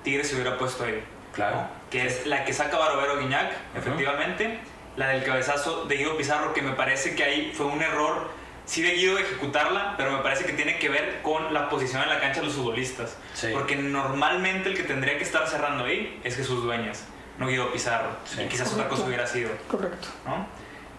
[0.03, 1.03] Tigres se hubiera puesto ahí.
[1.33, 1.57] Claro.
[1.57, 1.67] ¿no?
[1.91, 4.59] Que es la que saca Barovero Guiñac, efectivamente.
[4.99, 8.29] La del cabezazo de Guido Pizarro, que me parece que ahí fue un error,
[8.65, 12.09] sí de Guido ejecutarla, pero me parece que tiene que ver con la posición en
[12.09, 13.15] la cancha de los futbolistas.
[13.33, 13.47] Sí.
[13.53, 17.05] Porque normalmente el que tendría que estar cerrando ahí es Jesús Dueñas,
[17.37, 18.09] no Guido Pizarro.
[18.25, 18.41] Sí.
[18.41, 20.09] Y quizás otra cosa hubiera sido, Correcto.
[20.25, 20.45] ¿no?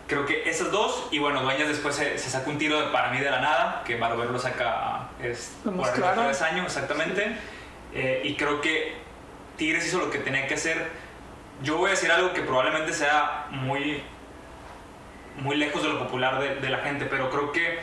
[0.06, 3.10] Creo que esas dos, y bueno, Dueñas después se, se sacó un tiro de- para
[3.10, 6.30] mí de la nada, que Barovero lo saca es, Lo por más arriba de claro.
[6.32, 7.36] travesaño, exactamente.
[7.92, 8.94] Eh, y creo que
[9.58, 10.88] Tigres hizo lo que tenía que hacer.
[11.62, 14.02] Yo voy a decir algo que probablemente sea muy,
[15.38, 17.78] muy lejos de lo popular de, de la gente, pero creo que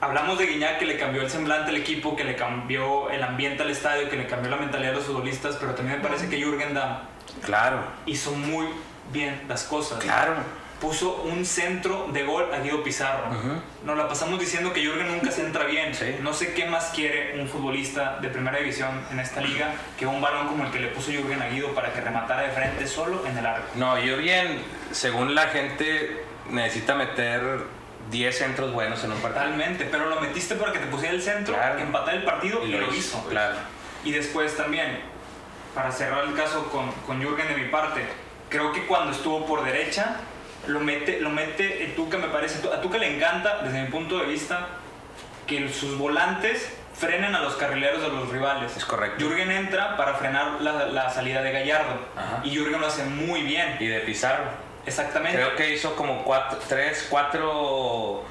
[0.00, 3.62] hablamos de Guiñac que le cambió el semblante al equipo, que le cambió el ambiente
[3.62, 6.36] al estadio, que le cambió la mentalidad de los futbolistas, pero también me parece que
[6.38, 6.98] Jürgen Damm
[7.42, 8.68] Claro, hizo muy
[9.12, 9.98] bien las cosas.
[10.02, 10.34] claro.
[10.84, 13.24] Puso un centro de gol a Guido Pizarro.
[13.86, 15.94] Nos la pasamos diciendo que Jürgen nunca se entra bien.
[15.94, 16.16] Sí.
[16.20, 20.20] No sé qué más quiere un futbolista de primera división en esta liga que un
[20.20, 23.26] balón como el que le puso Jürgen a Guido para que rematara de frente solo
[23.26, 23.66] en el arco.
[23.76, 27.60] No, yo bien, según la gente, necesita meter
[28.10, 29.42] 10 centros buenos en un partido.
[29.42, 31.76] Totalmente, pero lo metiste para que te pusiera el centro, Claro.
[31.78, 33.24] que empatara el partido y, lo hizo.
[33.30, 33.56] Claro.
[34.04, 34.98] Y después también,
[35.74, 38.02] para cerrar el caso con, con Jürgen de mi parte,
[38.50, 40.20] creo que cuando estuvo por derecha,
[40.66, 42.66] lo mete, lo mete Tuca, me parece.
[42.68, 44.66] A Tuca le encanta, desde mi punto de vista,
[45.46, 48.76] que sus volantes frenen a los carrileros de los rivales.
[48.76, 49.24] Es correcto.
[49.24, 51.98] Jürgen entra para frenar la, la salida de Gallardo.
[52.16, 52.40] Ajá.
[52.44, 53.76] Y Jürgen lo hace muy bien.
[53.80, 54.44] Y de Pizarro.
[54.86, 55.36] Exactamente.
[55.38, 58.22] Creo que hizo como cuatro, tres, cuatro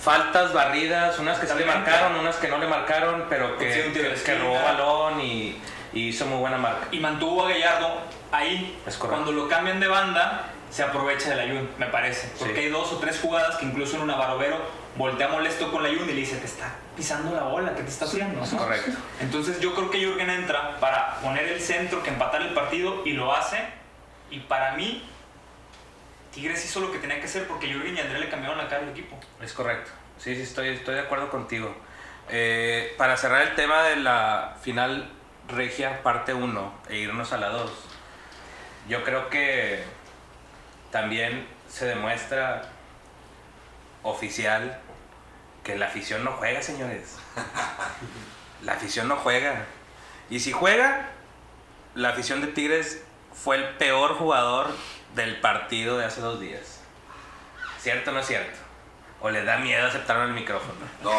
[0.00, 3.72] faltas barridas, unas que sí le marcaron, unas que no le marcaron, pero Sí, que,
[3.90, 5.60] de que, que robó balón y,
[5.92, 6.86] y hizo muy buena marca.
[6.92, 8.00] y mantuvo a Gallardo
[8.32, 8.78] ahí.
[8.86, 9.22] Es correcto.
[9.22, 12.28] Cuando lo cambian de banda, se aprovecha del Ayun, me parece.
[12.38, 12.60] Porque Sí.
[12.60, 14.58] hay dos o tres jugadas que incluso en una Barovero
[14.96, 17.88] voltea molesto con la Ayun y le dice, te está pisando la bola, ¿qué te
[17.88, 18.42] está haciendo?
[18.42, 18.58] Es ¿no?
[18.58, 18.90] correcto.
[19.20, 23.12] Entonces yo creo que Jürgen entra para poner el centro, que empatar el partido y
[23.12, 23.58] lo hace.
[24.30, 25.08] Y para mí,
[26.34, 28.82] Tigres hizo lo que tenía que hacer porque Jürgen y André le cambiaron la cara
[28.82, 29.18] al equipo.
[29.40, 29.90] Es correcto.
[30.18, 31.74] Sí, sí, estoy, estoy de acuerdo contigo.
[32.30, 35.10] Eh, para cerrar el tema de la final
[35.48, 37.70] regia parte 1 e irnos a la 2,
[38.88, 39.82] yo creo que
[40.90, 42.62] también se demuestra
[44.02, 44.80] oficial
[45.64, 47.16] que la afición no juega, señores.
[48.62, 49.66] La afición no juega.
[50.30, 51.10] Y si juega,
[51.94, 54.74] la afición de Tigres fue el peor jugador
[55.14, 56.80] del partido de hace dos días.
[57.78, 58.58] ¿Cierto o no es cierto?
[59.20, 60.78] ¿O le da miedo aceptarlo en el micrófono?
[61.02, 61.12] No,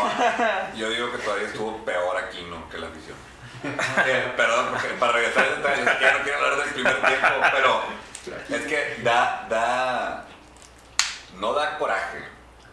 [0.76, 2.70] yo digo que todavía estuvo peor aquí, ¿no?
[2.70, 3.18] Que la afición.
[4.06, 5.46] Eh, perdón, porque para regresar
[6.00, 7.84] ya no quiero hablar del primer tiempo, pero
[8.28, 10.26] es que da, da,
[11.40, 12.20] no da coraje,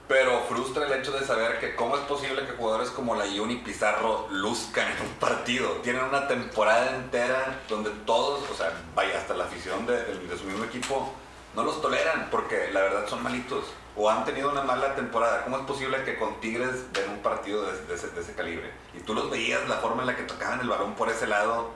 [0.08, 3.56] pero frustra el hecho de saber que cómo es posible que jugadores como la Yuni
[3.56, 5.68] Pizarro luzcan en un partido.
[5.82, 10.04] Tienen una temporada entera donde todos, o sea, vaya, hasta la afición de,
[10.36, 11.12] su mismo equipo,
[11.54, 13.64] no los toleran porque la verdad son malitos
[13.96, 15.42] o han tenido una mala temporada.
[15.44, 18.70] ¿Cómo es posible que con Tigres den un partido de ese, de ese calibre?
[18.94, 21.70] Y tú los veías, la forma en la que tocaban el balón por ese lado,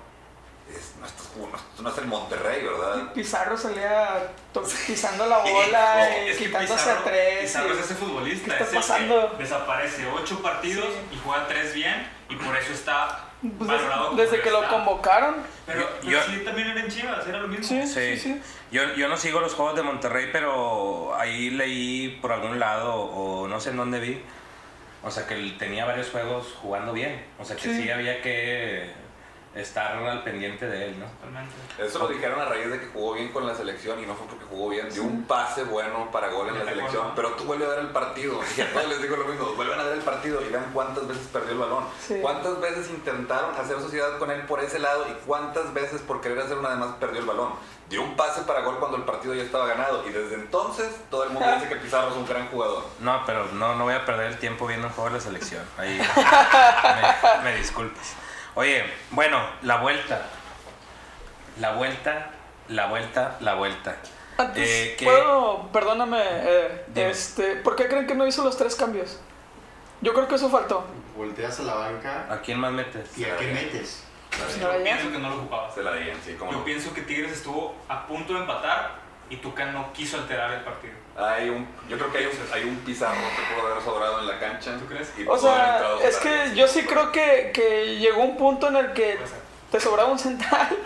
[0.76, 3.12] es, no, estás, jugando- no, no es el Monterrey, ¿verdad?
[3.12, 4.30] Pizarro salía
[4.86, 7.40] pisando la bola Sí, y quitándose Pizarro- a tres.
[7.42, 8.44] Pizarro y- es ese futbolista.
[8.56, 9.36] ¿Qué está es el que pasando?
[9.38, 11.16] desaparece ocho partidos Sí.
[11.16, 14.62] y juega tres bien y por eso está Pues valorado como desde, desde que lo
[14.62, 14.74] está.
[14.74, 15.36] convocaron.
[15.66, 17.64] Pero, Yo- pero yo- sí, también era en Chivas, era lo mismo.
[17.66, 18.16] Sí, Sí.
[18.16, 18.42] sí, sí.
[18.72, 23.48] Yo, yo no sigo los juegos de Monterrey, pero ahí leí por algún lado o
[23.48, 24.22] no sé en dónde vi.
[25.02, 27.24] O sea que él tenía varios juegos jugando bien.
[27.38, 27.82] O sea que Sí.
[27.84, 28.90] sí, había que
[29.54, 31.06] estar al pendiente de él, ¿no?
[31.06, 31.54] Totalmente.
[31.78, 34.26] Eso lo dijeron a raíz de que jugó bien con la selección y no fue
[34.28, 34.88] porque jugó bien.
[34.90, 37.12] Dio un pase bueno para gol en la selección.
[37.16, 38.40] Pero tú vuelve a ver el partido.
[38.56, 39.46] Y a todos les digo lo mismo.
[39.54, 41.84] Vuelven a ver el partido y vean cuántas veces perdió el balón.
[42.06, 42.18] Sí.
[42.20, 46.38] Cuántas veces intentaron hacer sociedad con él por ese lado y cuántas veces por querer
[46.38, 47.52] hacer una de más perdió el balón.
[47.88, 50.08] Dio un pase para gol cuando el partido ya estaba ganado.
[50.08, 52.84] Y desde entonces todo el mundo dice que Pizarro es un gran jugador.
[53.00, 55.64] No, pero no, no voy a perder el tiempo viendo un juego de la selección.
[55.76, 56.00] Ahí
[57.42, 58.14] me, me disculpas.
[58.54, 60.22] Oye, bueno, la vuelta.
[61.58, 62.30] La vuelta,
[62.68, 63.96] la vuelta, la vuelta.
[64.38, 68.74] Antes, Eh, ¿qué- puedo, perdóname, eh, este, ¿por qué creen que no hizo los tres
[68.74, 69.18] cambios?
[70.00, 70.86] Yo creo que eso faltó.
[71.16, 73.16] Volteas a la banca ¿A quién más metes?
[73.18, 74.04] y a qué metes.
[74.60, 75.70] No, Yo pienso que no lo ocupaba.
[75.70, 76.64] Se la di sí, como Yo no.
[76.64, 78.99] pienso que Tigres estuvo a punto de empatar
[79.30, 80.94] y Tucán no quiso alterar el partido.
[81.16, 84.26] Hay un, yo creo que hay un, hay un Pizarro que pudo haber sobrado en
[84.26, 84.76] la cancha.
[84.78, 85.12] ¿Tú crees?
[85.18, 88.92] Y O sea, es que yo sí creo que, que llegó un punto en el
[88.92, 89.18] que
[89.70, 90.68] te sobraba un central.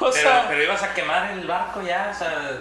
[0.00, 2.52] O Pero, sea, pero ibas a quemar el barco ya, o sea.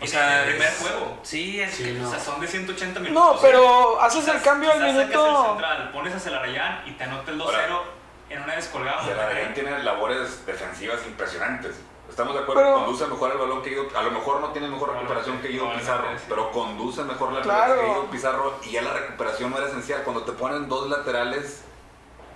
[0.00, 1.18] O En sea, el primer es- juego.
[1.22, 1.92] Sí, es Sí, que.
[1.92, 2.08] no.
[2.08, 3.38] O sea, son de 180 no, minutos.
[3.42, 5.46] pero haces Quizás- el cambio al el minuto.
[5.50, 7.90] central, pones a Celarayán y te anota el 2-0 Ahora.
[8.30, 9.02] en una descolgada.
[9.04, 11.76] Celarayán tiene labores defensivas impresionantes.
[12.20, 13.86] Estamos de acuerdo Pero- que conduce mejor el balón que Guido.
[13.96, 16.24] A lo mejor no tiene mejor recuperación que Guido Probablemente, Pizarro, sí.
[16.28, 17.72] pero conduce mejor la Claro.
[17.72, 20.02] pelota que Guido Pizarro y ya la recuperación no era esencial.
[20.02, 21.62] Cuando te ponen dos laterales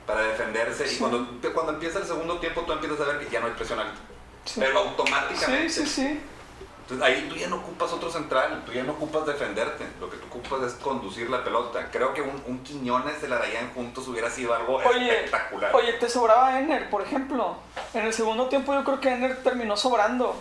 [0.07, 0.97] para defenderse Sí.
[0.97, 3.53] y cuando, cuando empieza el segundo tiempo tú empiezas a ver que ya no hay
[3.53, 3.99] presión alta.
[4.47, 4.61] Sí.
[4.61, 5.69] Pero Sí, automáticamente.
[5.71, 6.21] sí, sí.
[6.85, 10.19] Entonces ahí tú ya no ocupas otro central, tú ya no ocupas defenderte, lo que
[10.19, 11.89] tú ocupas es conducir la pelota.
[11.91, 15.75] Creo que un, un Quiñones de la Arayán juntos hubiera sido algo Oye, espectacular.
[15.75, 17.57] oye, te sobraba Ener, por ejemplo.
[17.95, 20.37] En el segundo tiempo yo creo que Ener terminó sobrando.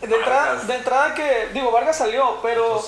[0.00, 2.82] De entrada, de entrada que, digo, Vargas salió, pero,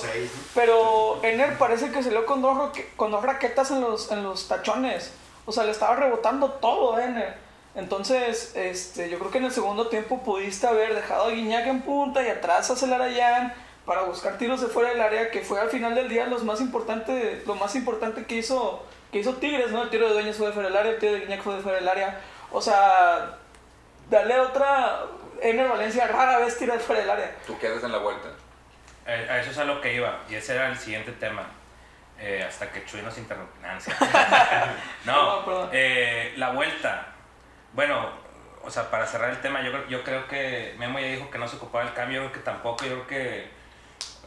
[0.53, 4.47] pero Ener parece que salió con dos, roque- con dos raquetas en los, en los
[4.49, 5.13] tachones.
[5.45, 7.37] O sea, le estaba rebotando todo a Ener.
[7.75, 11.81] Entonces, este, yo creo que en el segundo tiempo pudiste haber dejado a Guiñac en
[11.81, 13.53] punta y atrás a Celarayán
[13.85, 16.61] para buscar tiros de fuera del área, que fue al final del día los más
[16.61, 19.83] importante, lo más importante que hizo, que hizo Tigres, ¿no?
[19.83, 21.61] El tiro de Dueñas fue de fuera del área, el tiro de Guiñac fue de
[21.61, 22.19] fuera del área.
[22.51, 23.37] O sea,
[24.09, 25.05] darle otra...
[25.41, 27.33] Ener Valencia rara vez tira de fuera del área.
[27.47, 28.27] Tú quedas en la vuelta.
[29.07, 31.47] Eh, A eso es a lo que iba, y ese era el siguiente tema.
[32.19, 33.55] Eh, hasta que Chuy nos interrumpió.
[35.05, 37.08] No, no eh, la vuelta.
[37.73, 38.09] Bueno,
[38.63, 41.47] o sea, para cerrar el tema, yo, yo creo que Memo ya dijo que no
[41.47, 43.49] se ocupaba el cambio, yo creo que tampoco, yo creo que,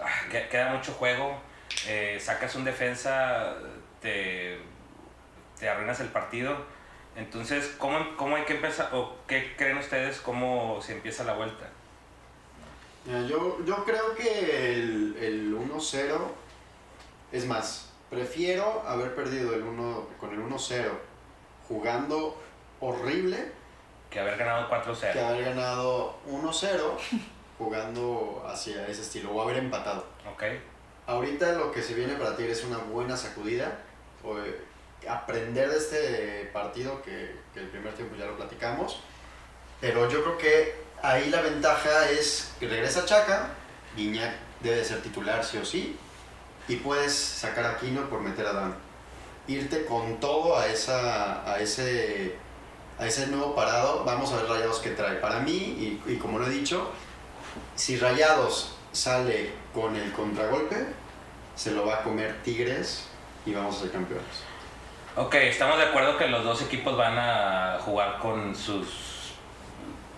[0.01, 1.39] ah, que- queda mucho juego.
[1.87, 3.55] Eh, sacas un defensa,
[4.01, 4.59] te,
[5.59, 6.57] te arruinas el partido.
[7.17, 8.89] Entonces, ¿cómo, ¿cómo hay que empezar?
[8.93, 11.69] ¿O qué creen ustedes cómo se empieza la vuelta?
[13.29, 16.19] Yo, yo creo que el, el 1-0
[17.33, 20.89] es más, prefiero haber perdido el 1 con el 1-0
[21.67, 22.41] jugando
[22.83, 23.53] horrible
[24.11, 25.13] Que haber ganado 4-0.
[25.13, 26.81] que haber ganado 1-0
[27.59, 30.05] jugando hacia ese estilo o haber empatado.
[30.31, 30.43] ¿Ok?
[31.07, 33.79] Ahorita lo que se viene para Tigres es una buena sacudida.
[34.25, 34.65] o, eh,
[35.09, 39.01] aprender de este partido que, que el primer tiempo ya lo platicamos.
[39.81, 43.49] Pero yo creo que ahí la ventaja es que regresa Chaca,
[43.97, 45.97] Guiñac debe ser titular sí o sí,
[46.69, 48.75] y puedes sacar a Aquino por meter a Dan.
[49.49, 52.37] Irte con todo a, esa, a, ese,
[53.03, 55.17] a ese nuevo parado, vamos a ver Rayados que trae.
[55.17, 56.91] Para mí, y, y como lo he dicho,
[57.75, 60.87] si Rayados sale con el contragolpe,
[61.55, 63.09] se lo va a comer Tigres
[63.45, 64.45] y vamos a ser campeones.
[65.17, 69.35] Ok, estamos de acuerdo que los dos equipos van a jugar con sus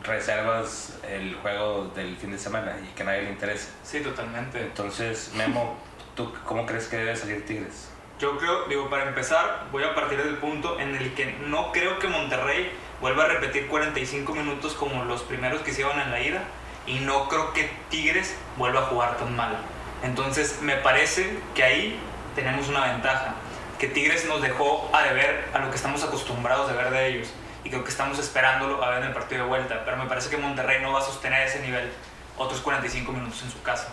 [0.05, 3.71] reservas el juego del fin de semana y que a nadie le interese.
[3.83, 4.61] Sí, totalmente.
[4.61, 5.77] Entonces, Memo,
[6.15, 7.89] ¿tú cómo crees que debe salir Tigres?
[8.25, 11.99] Yo creo, digo, para empezar, voy a partir del punto en el que no creo
[11.99, 16.43] que Monterrey vuelva a repetir 45 minutos como los primeros que hicieron en la ida
[16.87, 19.59] y no creo que Tigres vuelva a jugar tan mal.
[20.03, 22.01] Entonces, me parece que ahí
[22.35, 23.35] tenemos una ventaja,
[23.79, 27.29] que Tigres nos dejó a deber a lo que estamos acostumbrados de ver de ellos
[27.63, 30.31] y creo que estamos esperándolo a ver en el partido de vuelta, pero me parece
[30.31, 31.93] que Monterrey no va a sostener ese nivel
[32.39, 33.89] otros 45 minutos en su casa.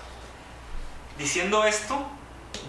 [1.17, 2.07] Diciendo esto,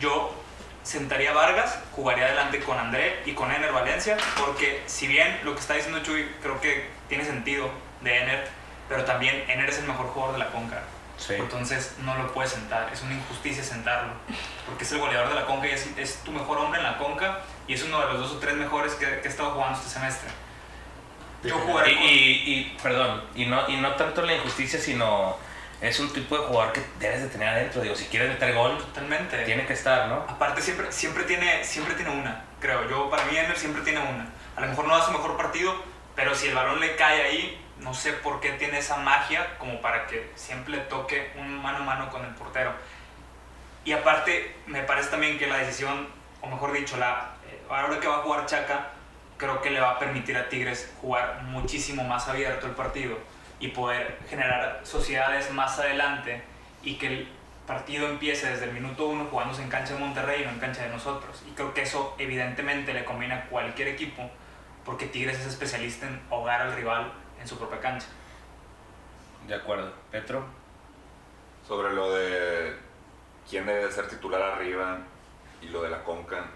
[0.00, 0.41] yo
[0.82, 5.54] sentaría a Vargas, jugaría adelante con André y con Ener Valencia, porque si bien lo
[5.54, 7.70] que está diciendo Chuy creo que tiene sentido
[8.00, 8.48] de Ener,
[8.88, 10.82] pero también Ener es el mejor jugador de la Conca.
[11.16, 11.34] Sí.
[11.34, 14.12] Entonces no lo puedes sentar, es una injusticia sentarlo,
[14.66, 16.98] porque es el goleador de la Conca y es, es tu mejor hombre en la
[16.98, 19.78] Conca y es uno de los dos o tres mejores que, que ha estado jugando
[19.78, 20.28] este semestre.
[21.44, 22.04] Yo Y, jugaré con...
[22.04, 25.36] y, y, perdón, y no, y no tanto la injusticia, sino
[25.82, 27.82] es un tipo de jugador que debes de tener adentro.
[27.82, 29.44] Digo, si quieres meter gol, Totalmente.
[29.44, 30.24] tiene que estar, ¿no?
[30.28, 32.88] Aparte siempre, siempre, tiene, siempre tiene una, creo.
[32.88, 34.28] Yo, para mí, Ener siempre tiene una.
[34.54, 35.74] A lo mejor no da su mejor partido,
[36.14, 39.80] pero si el balón le cae ahí, no sé por qué tiene esa magia como
[39.80, 42.72] para que siempre toque un mano a mano con el portero.
[43.84, 46.08] Y aparte, me parece también que la decisión,
[46.42, 48.90] o mejor dicho, la, eh, ahora que va a jugar Chaca,
[49.36, 53.18] creo que le va a permitir a Tigres jugar muchísimo más abierto el partido
[53.62, 56.42] y poder generar sociedades más adelante
[56.82, 57.28] y que el
[57.64, 60.82] partido empiece desde el minuto uno jugándose en cancha de Monterrey y no en cancha
[60.82, 61.44] de nosotros.
[61.48, 64.28] Y creo que eso evidentemente le conviene a cualquier equipo
[64.84, 68.08] porque Tigres es especialista en ahogar al rival en su propia cancha.
[69.46, 69.92] De acuerdo.
[70.10, 70.44] Petro.
[71.66, 72.76] Sobre lo de
[73.48, 74.98] quién debe de ser titular arriba
[75.60, 76.46] y lo de la Conca,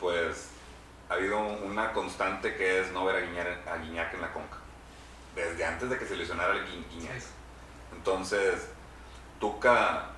[0.00, 0.50] pues
[1.08, 4.59] ha habido una constante que es no ver a Guiñac, a Guiñac en la Conca.
[5.48, 7.22] Desde antes de que se lesionara el Guiñac.
[7.92, 8.68] Entonces,
[9.38, 10.10] Tuca,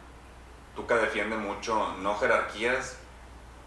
[0.75, 2.97] Tuca defiende mucho, no jerarquías,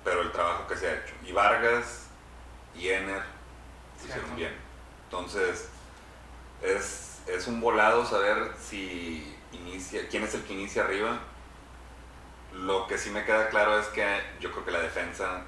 [0.04, 1.14] pero el trabajo que se ha hecho.
[1.26, 2.08] Y Vargas
[2.76, 3.24] y Ener
[4.04, 4.54] hicieron bien.
[5.06, 5.70] Entonces,
[6.62, 11.20] es, es un volado saber si inicia, quién es el que inicia arriba.
[12.54, 14.06] Lo que sí me queda claro es que
[14.40, 15.44] yo creo que la defensa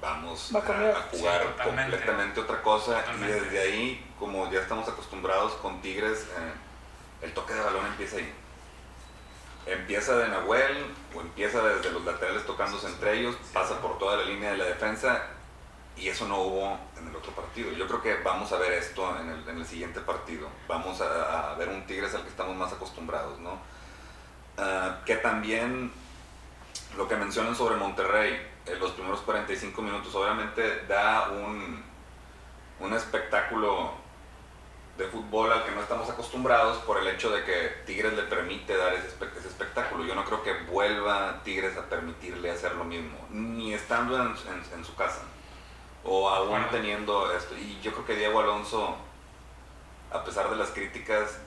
[0.00, 0.94] vamos Va a cambiar.
[0.94, 3.36] a, a jugar Sí, completamente otra cosa Totalmente.
[3.36, 6.52] y desde ahí, como ya estamos acostumbrados con Tigres, eh,
[7.22, 8.32] el toque de balón empieza ahí.
[9.66, 14.24] Empieza de Nahuel o empieza desde los laterales tocándose entre ellos, pasa por toda la
[14.24, 15.22] línea de la defensa
[15.94, 17.72] y eso no hubo en el otro partido.
[17.72, 20.48] Yo creo que vamos a ver esto en el, en el siguiente partido.
[20.68, 23.58] Vamos a, a ver un Tigres al que estamos más acostumbrados, ¿no?
[24.56, 25.92] Ah, que también
[26.96, 28.40] lo que mencionan sobre Monterrey,
[28.70, 31.82] en los primeros 45 minutos, obviamente da un,
[32.80, 33.92] un espectáculo
[34.96, 38.76] de fútbol al que no estamos acostumbrados por el hecho de que Tigres le permite
[38.76, 40.04] dar ese, espe- ese espectáculo.
[40.04, 44.78] Yo no creo que vuelva Tigres a permitirle hacer lo mismo, ni estando en, en-
[44.78, 45.22] en su casa
[46.04, 46.66] o aún Bueno.
[46.70, 47.56] teniendo esto.
[47.56, 48.96] Y yo creo que Diego Alonso,
[50.12, 51.38] a pesar de las críticas,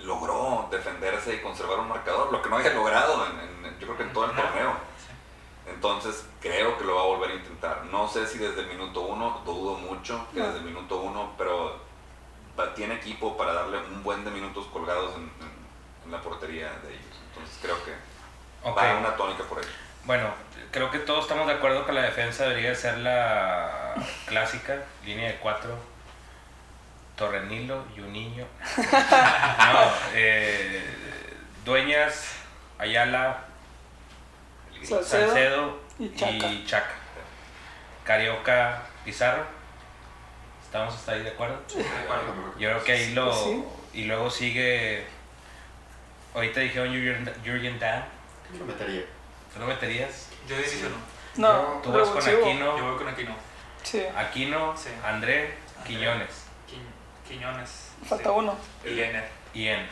[0.00, 4.02] logró defenderse y conservar un marcador, lo que no había logrado en, yo creo que
[4.04, 4.72] en todo el torneo.
[5.66, 7.84] Entonces creo que lo va a volver a intentar.
[7.86, 10.46] No sé si desde el minuto uno, dudo mucho que No.
[10.46, 11.82] desde el minuto uno, pero
[12.76, 15.64] tiene equipo para darle un buen de minutos colgados en, en-
[16.04, 17.18] en la portería de ellos.
[17.28, 17.92] Entonces creo que
[18.68, 18.76] Ok.
[18.76, 19.64] va una tónica por ahí.
[20.04, 20.28] Bueno,
[20.70, 23.94] creo que todos estamos de acuerdo que la defensa debería de ser la
[24.26, 25.76] clásica, línea de cuatro,
[27.16, 28.46] Torrenilo y un niño.
[28.76, 30.84] No, eh,
[31.64, 32.32] Dueñas,
[32.78, 33.44] Ayala,
[34.86, 36.32] Salcedo Salcedo y Chaca.
[36.48, 36.92] y Chaca.
[38.04, 39.44] Carioca, Pizarro.
[40.64, 41.60] ¿Estamos hasta ahí de acuerdo?
[42.58, 43.26] Yo creo que ahí lo...
[43.30, 43.64] Pues sí.
[44.00, 45.06] Y luego sigue...
[46.34, 48.02] Ahorita dijeron Jürgen, Jürgen Damm.
[48.52, 49.02] Yo lo metería.
[49.52, 50.28] ¿Tú lo meterías?
[50.48, 50.96] Yo inicio no.
[51.36, 52.18] No, Tú vas con.
[52.20, 53.34] Aquino, Yo voy con Aquino.
[53.84, 54.88] Sí, Aquino, Sí.
[55.04, 55.54] André,
[55.86, 57.90] Quiñones Qui- Quiñones.
[58.04, 58.34] falta sí.
[58.36, 58.56] uno.
[58.84, 59.28] Y Ener.
[59.52, 59.86] y en.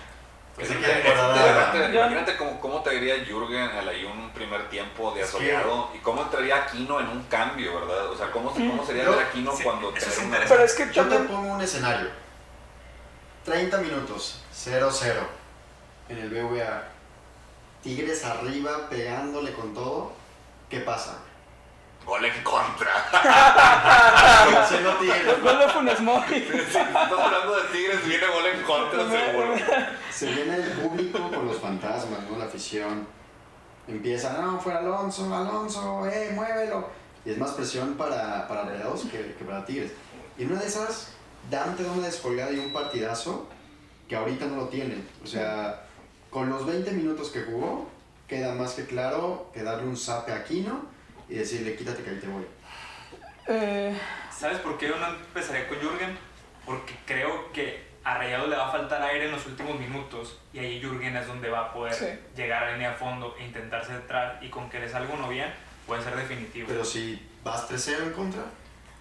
[0.59, 5.99] Que se imagínate, cómo, cómo te diría Jürgen al un primer tiempo de asoleado y
[5.99, 8.07] cómo entraría Aquino en un cambio, ¿verdad?
[8.11, 10.41] O sea, cómo, cómo sería Yo- ver Aquino sí, cuando eso te es una-.
[10.47, 12.11] Pero es que Yo te pongo un escenario.
[13.45, 15.15] 30 minutos, 0-0.
[16.09, 16.89] En el BVA.
[17.83, 20.13] Tigres arriba, pegándole con todo.
[20.69, 21.19] ¿Qué pasa?
[22.07, 22.91] Gol en contra.
[24.69, 25.27] Siendo Tigres.
[25.29, 26.49] El gol de Funes Mori.
[26.51, 29.55] Si estás hablando de Tigres, viene gol en contra seguro.
[30.11, 32.39] Se viene el público con los fantasmas, ¿no?
[32.39, 33.07] La afición.
[33.87, 36.89] Empieza, no, fuera Alonso, Alonso, eh, muévelo.
[37.25, 39.93] Y es más presión para, para Rayados que, que para Tigres.
[40.37, 41.13] Y en una de esas,
[41.51, 43.49] Dante da una descolgada y un partidazo
[44.09, 45.05] que ahorita no lo tiene.
[45.23, 45.85] O sea,
[46.31, 47.89] con los 20 minutos que jugó,
[48.27, 50.92] queda más que claro que darle un zape a Aquino
[51.33, 52.45] y decirle, quítate que ahí te voy.
[53.49, 53.99] Eh,
[54.37, 56.17] ¿Sabes por qué yo no empezaría con Jürgen?
[56.67, 60.59] Porque creo que a Rayado le va a faltar aire en los últimos minutos y
[60.59, 62.07] ahí Jürgen es donde va a poder Sí.
[62.37, 65.53] llegar a línea de fondo e intentar centrar y con que le salga uno bien
[65.87, 66.67] puede ser definitivo.
[66.69, 68.43] Pero si vas 3-0 en contra,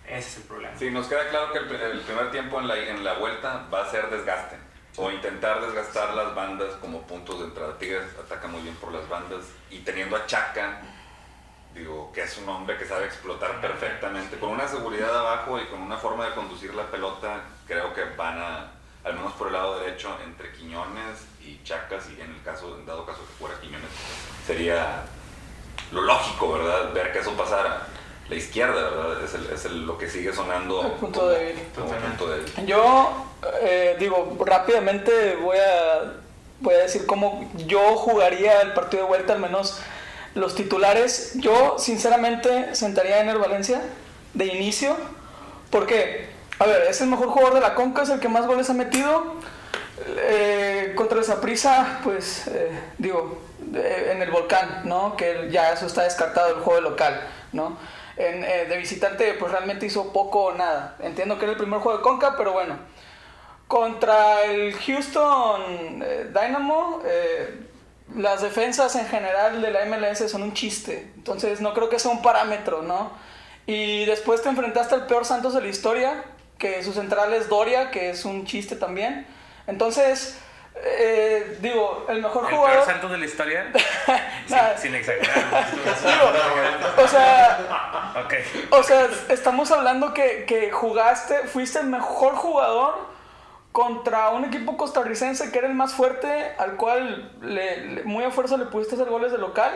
[0.08, 0.76] Ese es el problema.
[0.78, 3.84] Sí, nos queda claro que el, el primer tiempo en la, en la vuelta va
[3.86, 4.56] a ser desgaste.
[4.98, 7.78] O intentar desgastar las bandas como puntos de entrada.
[7.78, 9.46] Tigres ataca muy bien por las bandas.
[9.70, 10.82] Y teniendo a Chaca,
[11.74, 14.38] digo, que es un hombre que sabe explotar perfectamente.
[14.38, 18.40] Con una seguridad abajo y con una forma de conducir la pelota, creo que van
[18.40, 18.72] a,
[19.04, 22.06] al menos por el lado derecho, entre Quiñones y Chacas.
[22.10, 23.90] Y en el caso, en dado caso que fuera Quiñones,
[24.46, 25.04] sería
[25.92, 26.94] lo lógico, ¿verdad?
[26.94, 27.88] Ver que eso pasara.
[28.30, 29.24] la izquierda, ¿verdad?
[29.26, 30.82] Es, el, es el- lo que sigue sonando.
[30.84, 31.64] El punto como- débil.
[31.76, 32.66] como punto débil.
[32.66, 33.26] Yo,
[33.62, 36.14] eh, digo, rápidamente voy a,
[36.62, 39.82] voy a decir cómo yo jugaría el partido de vuelta, al menos
[40.36, 41.34] los titulares.
[41.36, 43.82] Yo, sinceramente, sentaría a Ener Valencia
[44.34, 44.96] de inicio.
[45.70, 46.30] porque
[46.60, 48.74] A ver, es el mejor jugador de la Conca, es el que más goles ha
[48.74, 49.36] metido.
[50.08, 53.40] Eh, contra el Saprissa, pues, eh, digo,
[53.74, 55.16] eh, en el Volcán, ¿no?
[55.16, 57.22] Que ya eso está descartado el juego de local,
[57.52, 57.78] ¿no?
[58.18, 60.96] En, de visitante, pues realmente hizo poco o nada.
[61.00, 62.78] Entiendo que era el primer juego de Conca, pero bueno.
[63.68, 66.04] Contra el Houston
[66.34, 67.02] Dynamo,
[68.16, 71.12] las defensas en general de la MLS son un chiste.
[71.16, 73.12] Entonces no creo que sea un parámetro, ¿no?
[73.66, 76.24] Y después te enfrentaste al peor Santos de la historia,
[76.58, 79.26] que su central es Doria, que es un chiste también.
[79.68, 80.38] Entonces,
[80.76, 82.78] eh, digo, el mejor El jugador...
[82.78, 83.72] peor santo de la historia.
[84.48, 85.68] Sin, sin exagerar.
[86.02, 87.60] Digo, o sea.
[88.72, 93.11] O sea, estamos hablando que, que jugaste, fuiste el mejor jugador
[93.72, 98.32] contra un equipo costarricense que era el más fuerte, al cual le, le- muy a
[98.32, 99.72] fuerza le pudiste hacer goles de local.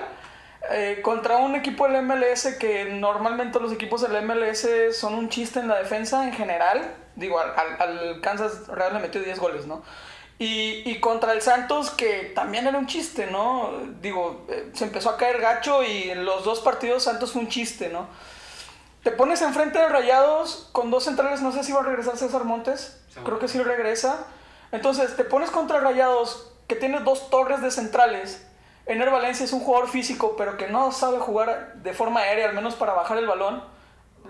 [0.71, 4.67] eh, contra un equipo del MLS que normalmente los equipos del MLS
[4.99, 6.95] son un chiste en la defensa en general.
[7.15, 9.83] Digo, al, al- Kansas Real le metió 10 goles, ¿no?
[10.39, 13.71] Y, y contra el Santos, que también era un chiste, ¿no?
[14.01, 17.47] Digo, eh, se empezó a caer gacho y en los dos partidos Santos fue un
[17.47, 18.07] chiste, ¿no?
[19.05, 22.43] Te pones enfrente de Rayados con dos centrales, no sé si va a regresar César
[22.43, 24.25] Montes, creo que sí regresa.
[24.71, 28.45] Entonces, te pones contra Rayados que tiene dos torres de centrales.
[28.87, 32.55] Ener Valencia es un jugador físico, pero que no sabe jugar de forma aérea, al
[32.55, 33.63] menos para bajar el balón.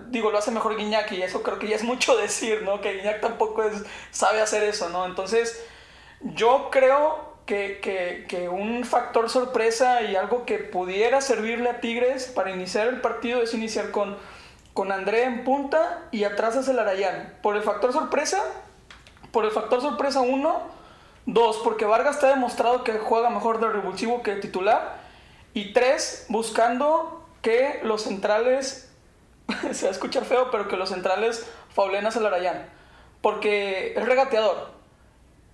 [0.08, 2.82] Digo, lo hace mejor Guiñac y eso creo que ya es mucho decir, ¿no?
[2.82, 5.06] Que Guiñac tampoco es- sabe hacer eso, ¿no?
[5.06, 5.58] Entonces,
[6.22, 12.26] yo creo que, que- que un factor sorpresa y algo que pudiera servirle a Tigres
[12.28, 14.18] para iniciar el partido es iniciar con,
[14.76, 17.34] con André en punta y atrás es el Arayán.
[17.42, 18.44] Por el factor sorpresa,
[19.32, 20.62] por el factor sorpresa 1,
[21.28, 24.98] 2, porque Vargas ha demostrado que juega mejor de revulsivo que de titular.
[25.54, 28.92] Y 3, buscando que los centrales,
[29.72, 32.68] se va escuchar feo, pero que los centrales faulen a Celarayán.
[33.22, 34.72] Porque es regateador.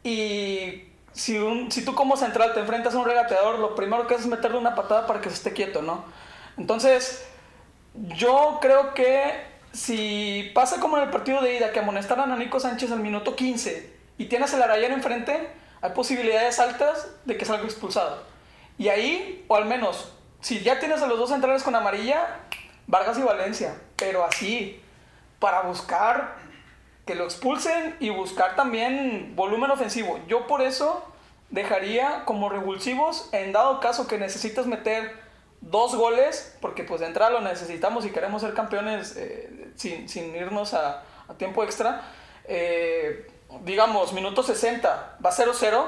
[0.04, 4.16] Y si, un, si tú como central te enfrentas a un regateador, lo primero que
[4.16, 6.06] haces es meterle una patada para que se esté quieto, ¿no?
[6.58, 7.24] Entonces,
[7.94, 12.60] yo creo que si pasa como en el partido de ida, que amonestaran a Nico
[12.60, 15.50] Sánchez al minuto 15 y tienes el Arayán enfrente,
[15.82, 18.24] hay posibilidades altas de que salga expulsado.
[18.78, 22.40] Y ahí, o al menos, si ya tienes a los dos centrales con amarilla,
[22.88, 24.82] Vargas y Valencia, pero así,
[25.40, 26.36] para buscar
[27.06, 30.20] que lo expulsen y buscar también volumen ofensivo.
[30.28, 31.06] Yo por eso
[31.50, 35.20] dejaría como revulsivos en dado caso que necesitas meter
[35.62, 40.36] dos goles, porque pues de entrada lo necesitamos y queremos ser campeones eh, sin, sin
[40.36, 42.02] irnos a, a tiempo extra.
[42.46, 43.28] Eh,
[43.64, 45.86] digamos, minuto 60, va 0-0,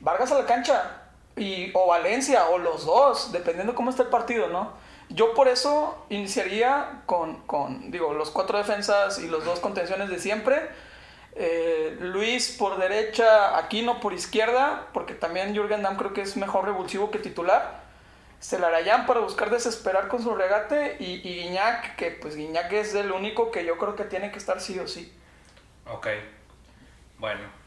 [0.00, 1.02] Vargas a la cancha,
[1.36, 4.72] y, o Valencia, o los dos, dependiendo cómo esté el partido, ¿no?
[5.08, 10.20] Yo por eso iniciaría con, con, digo, los cuatro defensas y los dos contenciones de
[10.20, 10.68] siempre.
[11.34, 16.64] Eh, Luis por derecha, Aquino por izquierda, porque también Jürgen Damm creo que es mejor
[16.64, 17.79] revulsivo que titular.
[18.40, 23.12] Celarayán para buscar desesperar con su regate y, y Guiñac, que pues Guiñac es el
[23.12, 25.12] único que yo creo que tiene que estar sí o sí.
[25.86, 26.06] Ok.
[27.18, 27.60] Bueno.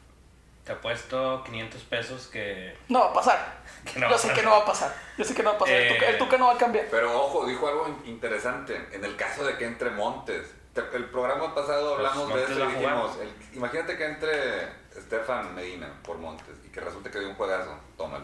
[0.63, 2.75] Te apuesto 500 pesos que.
[2.87, 3.63] No va a pasar.
[3.93, 4.95] Que no yo sé que no va a pasar.
[5.17, 5.75] Yo sé que no va a pasar.
[5.75, 6.85] El, Eh, Tuca, el Tuca no va a cambiar.
[6.89, 8.87] Pero ojo, dijo algo in- interesante.
[8.93, 12.63] En el caso de que entre Montes, te- el programa pasado Pues hablamos de eso
[12.63, 14.63] y dijimos, el- imagínate que entre
[14.97, 18.23] Estefan Medina por Montes y que resulte que dio un juegazo, tómalo.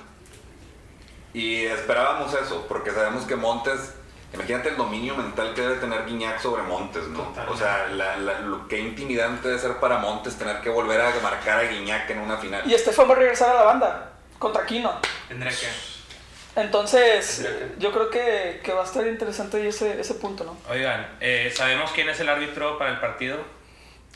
[1.34, 3.94] Y esperábamos eso, porque sabemos que Montes,
[4.34, 7.20] imagínate el dominio mental que debe tener Guiñac sobre Montes, ¿no?
[7.20, 7.54] Totalmente.
[7.54, 11.12] O sea, la, la- lo que intimidante debe ser para Montes tener que volver a
[11.22, 12.64] marcar a Guiñac en una final.
[12.66, 15.00] Y Estefan va a regresar a la banda contra Aquino.
[15.28, 15.68] Tendría que.
[16.56, 17.76] Entonces, que.
[17.80, 20.58] yo creo que, que va a estar interesante ese, ese punto, ¿no?
[20.70, 23.38] Oigan, eh, ¿sabemos quién es el árbitro para el partido?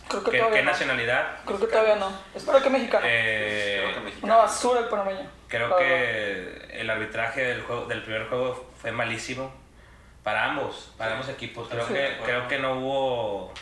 [0.10, 0.72] Creo que ¿Qué, todavía qué no.
[0.72, 1.28] nacionalidad?
[1.46, 2.12] Creo que todavía no.
[2.36, 3.06] Espero que mexicano.
[3.08, 4.34] Eh, Creo que mexicano.
[4.34, 5.30] Una basura el panameño.
[5.54, 9.54] Creo que el arbitraje del, juego, del primer juego fue malísimo
[10.24, 11.70] para ambos, para ambos equipos.
[11.70, 11.94] Creo, Sí.
[11.94, 13.54] que, creo que no hubo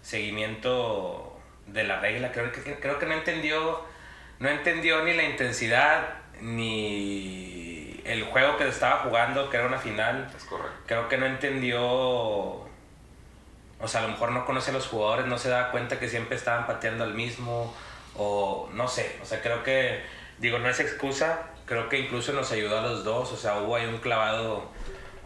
[0.00, 2.32] seguimiento de la regla.
[2.32, 3.84] Creo que, creo que no entendió,
[4.38, 6.08] no entendió ni la intensidad
[6.40, 10.32] ni el juego que se estaba jugando, que era una final.
[10.34, 10.72] Es correcto.
[10.86, 12.68] Creo que no entendió, o
[13.84, 16.36] sea, a lo mejor no conoce a los jugadores, no se da cuenta que siempre
[16.36, 17.76] estaban pateando al mismo,
[18.16, 22.50] o no sé, o sea, creo que, digo, no es excusa, creo que incluso nos
[22.52, 24.70] ayudó a los dos, o sea, hubo ahí un clavado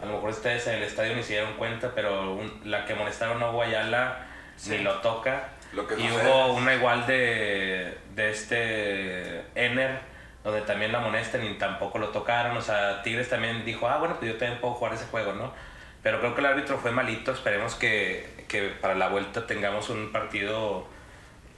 [0.01, 2.95] A lo mejor ustedes en el estadio ni se dieron cuenta, pero un- la que
[2.95, 4.25] molestaron a Guayala
[4.67, 5.49] ni lo toca.
[5.73, 9.99] Lo que y hubo una igual de, de este Ener,
[10.43, 12.57] donde también la amonestan y tampoco lo tocaron.
[12.57, 15.53] O sea, Tigres también dijo, ah, bueno, pues yo también puedo jugar ese juego, ¿no?
[16.01, 17.31] Pero creo que el árbitro fue malito.
[17.31, 20.87] Esperemos que, que para la vuelta tengamos un partido,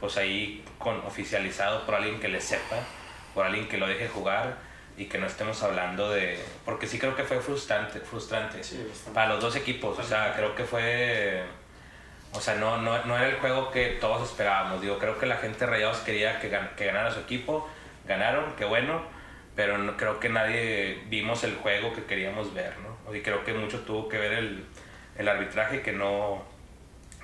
[0.01, 2.75] pues ahí con, oficializado por alguien que le sepa,
[3.33, 4.55] por alguien que lo deje jugar
[4.97, 6.39] y que no estemos hablando de...
[6.65, 9.97] Porque sí creo que fue frustrante, frustrante Sí, para los dos equipos.
[9.97, 11.43] O sea, creo que fue...
[12.33, 14.81] O sea, no, no, no era el juego que todos esperábamos.
[14.81, 17.67] Digo, creo que la gente Rayados quería que, gan- que ganara su equipo.
[18.07, 19.03] Ganaron, qué bueno.
[19.55, 23.15] Pero no, creo que nadie vimos el juego que queríamos ver, ¿no?
[23.15, 24.65] Y creo que mucho tuvo que ver el,
[25.17, 26.43] el arbitraje que no,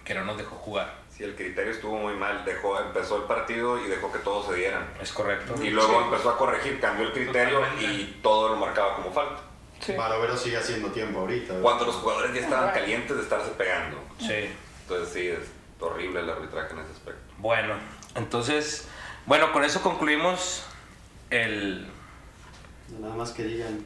[0.05, 0.93] que no nos dejó jugar.
[1.19, 2.45] Sí, el criterio estuvo muy mal.
[2.45, 4.87] Dejó, empezó el partido y dejó que todos se dieran.
[5.01, 5.53] ¿Es correcto?
[5.61, 7.93] Y luego empezó a corregir, cambió el criterio Totalmente.
[7.93, 9.41] y todo lo marcaba como falta.
[9.81, 9.93] Sí.
[9.97, 11.55] Barovero sigue haciendo tiempo ahorita.
[11.61, 13.97] Cuando los jugadores ya estaban calientes de estarse pegando.
[14.17, 14.49] Sí.
[14.83, 15.51] Entonces sí, es
[15.81, 17.33] horrible el arbitraje en ese aspecto.
[17.37, 17.75] Bueno,
[18.15, 18.87] entonces,
[19.25, 20.63] bueno, con eso concluimos
[21.31, 21.85] el...
[22.97, 23.83] Nada más que digan,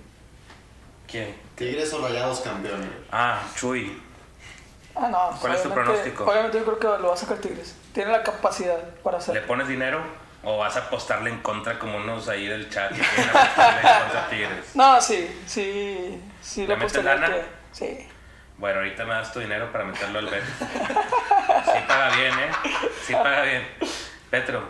[1.08, 1.36] ¿Quién?
[1.56, 2.90] Tigres o Rayados campeones.
[3.12, 4.00] Ah, Chuy.
[4.96, 5.38] Ah, no.
[5.42, 6.24] ¿Cuál es tu pronóstico?
[6.26, 7.76] Obviamente yo creo que lo va a sacar Tigres.
[7.94, 9.48] Tiene la capacidad para ¿Le hacerlo.
[9.48, 10.02] pones dinero
[10.44, 14.00] o vas a apostarle en contra como unos ahí del chat que quieren apostarle en
[14.02, 14.66] contra a Tigres?
[14.76, 17.28] No, sí, sí, sí ¿Le lo metes lana?
[17.28, 18.08] que- Sí.
[18.58, 20.44] Bueno, ahorita me das tu dinero para meterlo al bet.
[20.46, 22.52] Sí paga bien, ¿eh?
[23.04, 23.68] Sí paga bien.
[24.30, 24.62] Petro,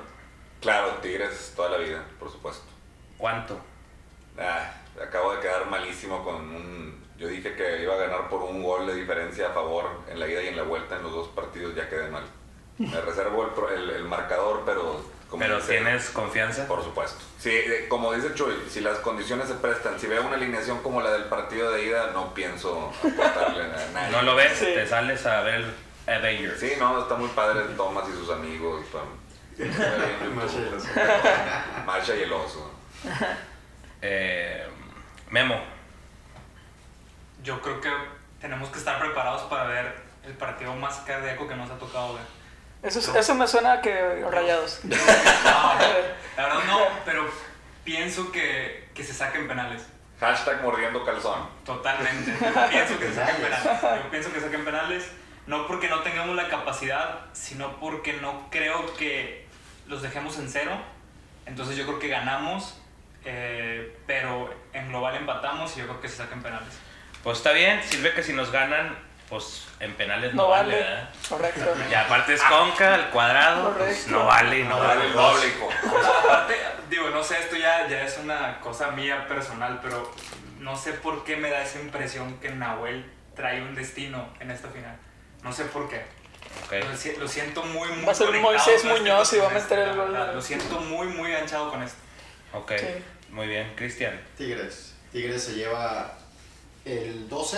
[0.62, 2.64] Claro, Tigres toda la vida, por supuesto.
[3.18, 3.60] ¿cuánto?
[4.40, 4.72] Ah,
[5.02, 7.03] acabo de quedar malísimo con un...
[7.18, 10.28] Yo dije que iba a ganar por un gol de diferencia a favor en la
[10.28, 12.24] ida y en la vuelta en los dos partidos, ya quedé mal.
[12.80, 15.00] Me reservo el, pro- el- el marcador, pero...
[15.30, 16.68] como ¿Pero dice- tienes confianza?
[16.68, 17.20] Por supuesto.
[17.38, 21.02] Sí, eh, como dice Chuy, si las condiciones se prestan, si veo una alineación como
[21.02, 24.12] la del partido de ida, no pienso apostarle a nadie.
[24.12, 24.54] ¿No lo ves?
[24.58, 24.66] Sí.
[24.66, 25.64] Te sales a ver
[26.08, 26.60] Avengers.
[26.60, 28.82] Sí, no, está muy padre Thomas y sus amigos.
[31.86, 32.72] Masha y el oso.
[34.02, 34.66] Eh,
[35.30, 35.62] Memo,
[37.44, 37.92] Yo creo que
[38.42, 42.24] tenemos que estar preparados para ver el partido más cardíaco que nos ha tocado ver.
[42.82, 44.80] Eso, es- eso me suena a que rayados.
[44.84, 47.26] No, la verdad no, pero
[47.84, 49.86] pienso que, que se saquen penales.
[50.20, 51.48] Hashtag mordiendo calzón.
[51.66, 52.32] Totalmente.
[52.42, 53.82] Yo pienso que se saquen penales.
[54.04, 55.12] Yo pienso que saquen penales.
[55.48, 59.46] No porque no tengamos la capacidad, sino porque no creo que
[59.88, 60.72] los dejemos en cero.
[61.46, 62.80] Entonces yo creo que ganamos,
[63.26, 66.74] eh, pero en global empatamos y yo creo que se saquen penales.
[67.24, 68.98] Pues está bien, sirve que si nos ganan,
[69.30, 70.84] pues en penales no, No vale, vale.
[70.86, 71.10] ¿verdad?
[71.30, 71.74] Correcto.
[71.90, 74.12] Y aparte es conca, al cuadrado, pues Correcto.
[74.12, 75.06] no vale, no vale.
[75.06, 75.70] el doble, hijo.
[76.26, 76.56] Aparte,
[76.90, 80.12] digo, no sé, esto ya, ya es una cosa mía personal, pero
[80.60, 84.70] no sé por qué me da esa impresión que Nahuel trae un destino en esta
[84.70, 84.96] final.
[85.44, 86.06] No sé por qué.
[86.66, 86.86] Ok.
[86.90, 89.54] Lo, si- lo siento muy, muy Va a ser Moisés este Muñoz y va a
[89.54, 90.14] meter el gol.
[90.14, 91.98] Lo siento muy, muy enganchado con esto.
[92.54, 92.86] Ok, Sí.
[93.30, 93.74] muy bien.
[93.76, 94.94] Cristian, Tigres.
[95.12, 96.16] Tigres se lleva
[96.86, 97.58] el 2-0.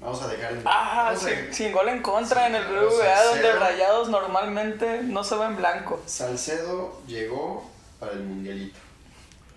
[0.00, 0.62] Vamos a dejar en.
[0.66, 5.36] Ah, sin, sin gol en contra Sí, en el BBVA, donde rayados normalmente no se
[5.36, 6.02] va en blanco.
[6.06, 7.68] Salcedo llegó
[7.98, 8.78] para el mundialito.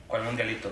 [0.07, 0.69] ¿cuál mundialito?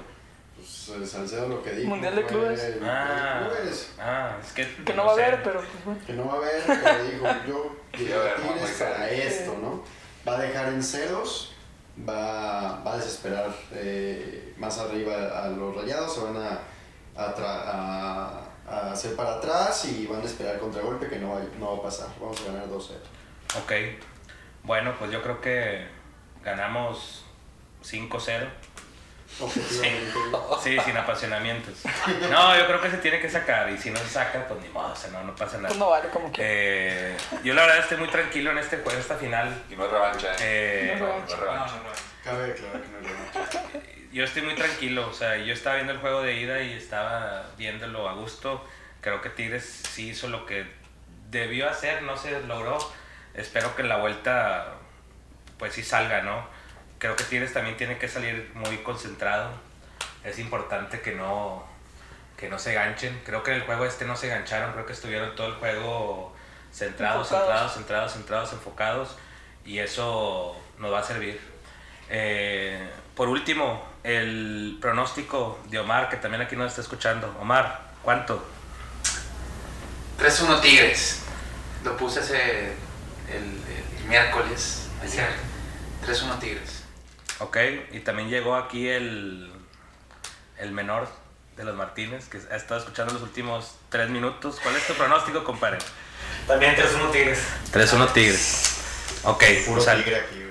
[0.55, 1.89] Pues eh, Salcedo lo que dijo.
[1.89, 2.63] Mundial de fue clubes.
[2.63, 3.89] el Mundial Ah, de clubes.
[3.99, 4.83] ah, es que.
[4.85, 5.99] Que no va a haber, pero pues bueno.
[6.07, 9.83] Que no va a haber, pero dijo, yo llegué a Tigres para esto, ¿no?
[10.25, 11.53] Va a dejar en ceros,
[12.07, 16.59] va, va a desesperar eh, más arriba a los rayados, se van a,
[17.17, 21.41] a, tra- a- a hacer para atrás y van a esperar contragolpe que no va,
[21.59, 22.07] no va a pasar.
[22.19, 22.91] Vamos a ganar 2-0.
[23.63, 23.71] Ok.
[24.63, 25.87] Bueno, pues yo creo que
[26.43, 27.23] ganamos
[27.83, 28.47] 5-0.
[29.39, 30.13] Objetivamente.
[30.63, 31.73] Sí, sin apasionamientos.
[32.31, 34.69] No, yo creo que se tiene que sacar y si no se saca, pues ni
[34.69, 35.67] modo, o sea, no, no pasa nada.
[35.67, 36.41] Pues no vale como que.
[36.43, 39.63] Eh, yo la verdad estoy muy tranquilo en este juego, esta final.
[39.69, 40.37] Y no es revancha, ¿eh?
[40.93, 41.75] Eh, No es No es No, revancha.
[41.75, 41.89] no, no.
[42.23, 43.63] Cabe aclarar que no es revancha.
[44.11, 47.45] yo estoy muy tranquilo, o sea, yo estaba viendo el juego de ida y estaba
[47.57, 48.65] viéndolo a gusto.
[49.01, 50.65] Creo que Tigres sí hizo lo que
[51.29, 52.77] debió hacer, no se logró.
[53.33, 54.73] Espero que en la vuelta,
[55.57, 56.47] pues sí salga, ¿no?
[56.99, 59.51] Creo que Tigres también tiene que salir muy concentrado.
[60.23, 61.65] Es importante que no,
[62.37, 63.21] que no se ganchen.
[63.25, 66.35] Creo que en el juego este no se gancharon, creo que estuvieron todo el juego
[66.71, 67.73] centrados, Enfocados.
[67.73, 69.17] centrados, centrados, centrados, enfocados.
[69.65, 71.39] Y eso nos va a servir.
[72.09, 77.35] Eh, por último, el pronóstico de Omar, que también aquí nos está escuchando.
[77.41, 78.43] Omar, ¿cuánto?
[80.17, 81.23] 3-1 Tigres.
[81.83, 82.73] Lo puse hace
[83.29, 83.43] el,
[83.99, 84.87] el miércoles.
[85.01, 85.29] Ayer.
[86.05, 86.83] 3-1 Tigres.
[87.39, 87.57] Ok,
[87.91, 89.51] y también llegó aquí el,
[90.57, 91.09] el menor
[91.57, 94.59] de los Martínez, que ha estado escuchando los últimos tres minutos.
[94.63, 95.79] ¿Cuál es tu pronóstico, compadre?
[96.47, 97.39] También 3-1 Tigres.
[97.73, 98.77] 3-1 Tigres.
[99.23, 100.46] Ok, Puro o sea, tigre aquí, güey.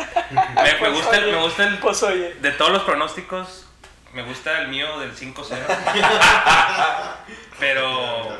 [0.30, 2.34] me, me gusta el, me gusta el, Pues oye.
[2.40, 3.66] de todos los pronósticos,
[4.12, 5.56] me gusta el mío del 5-0.
[7.60, 8.38] pero,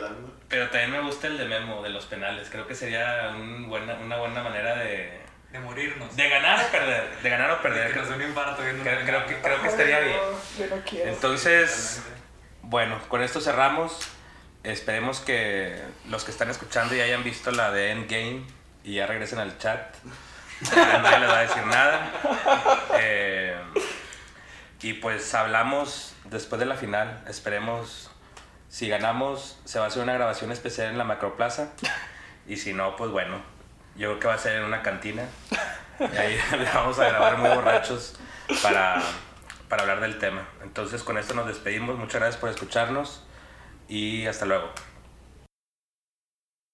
[0.48, 2.48] pero también me gusta el de Memo, de los penales.
[2.50, 5.20] Creo que sería un buena, una buena manera de,
[5.52, 6.14] De morirnos.
[6.16, 7.18] de ganar o perder.
[7.22, 7.92] De ganar o De perder.
[7.92, 10.18] que nos un infarto viendo Creo, creo que, creo que estaría bien.
[10.58, 11.10] Yo no quiero.
[11.10, 12.02] Entonces,
[12.62, 13.96] bueno, con esto cerramos.
[14.62, 18.42] Esperemos que los que están escuchando ya hayan visto la de Endgame
[18.84, 19.94] y ya regresen al chat.
[20.60, 22.12] Nadie les va a decir nada.
[22.98, 23.56] Eh,
[24.82, 27.22] y pues hablamos después de la final.
[27.28, 28.10] Esperemos,
[28.68, 31.70] si ganamos, se va a hacer una grabación especial en la Macroplaza.
[32.46, 33.40] Y si no, pues bueno,
[33.96, 35.24] yo creo que va a ser en una cantina.
[36.00, 38.18] Y ahí le vamos a grabar muy borrachos
[38.62, 39.00] para,
[39.68, 40.48] para hablar del tema.
[40.62, 41.98] Entonces con esto nos despedimos.
[41.98, 43.24] Muchas gracias por escucharnos
[43.88, 44.70] y hasta luego.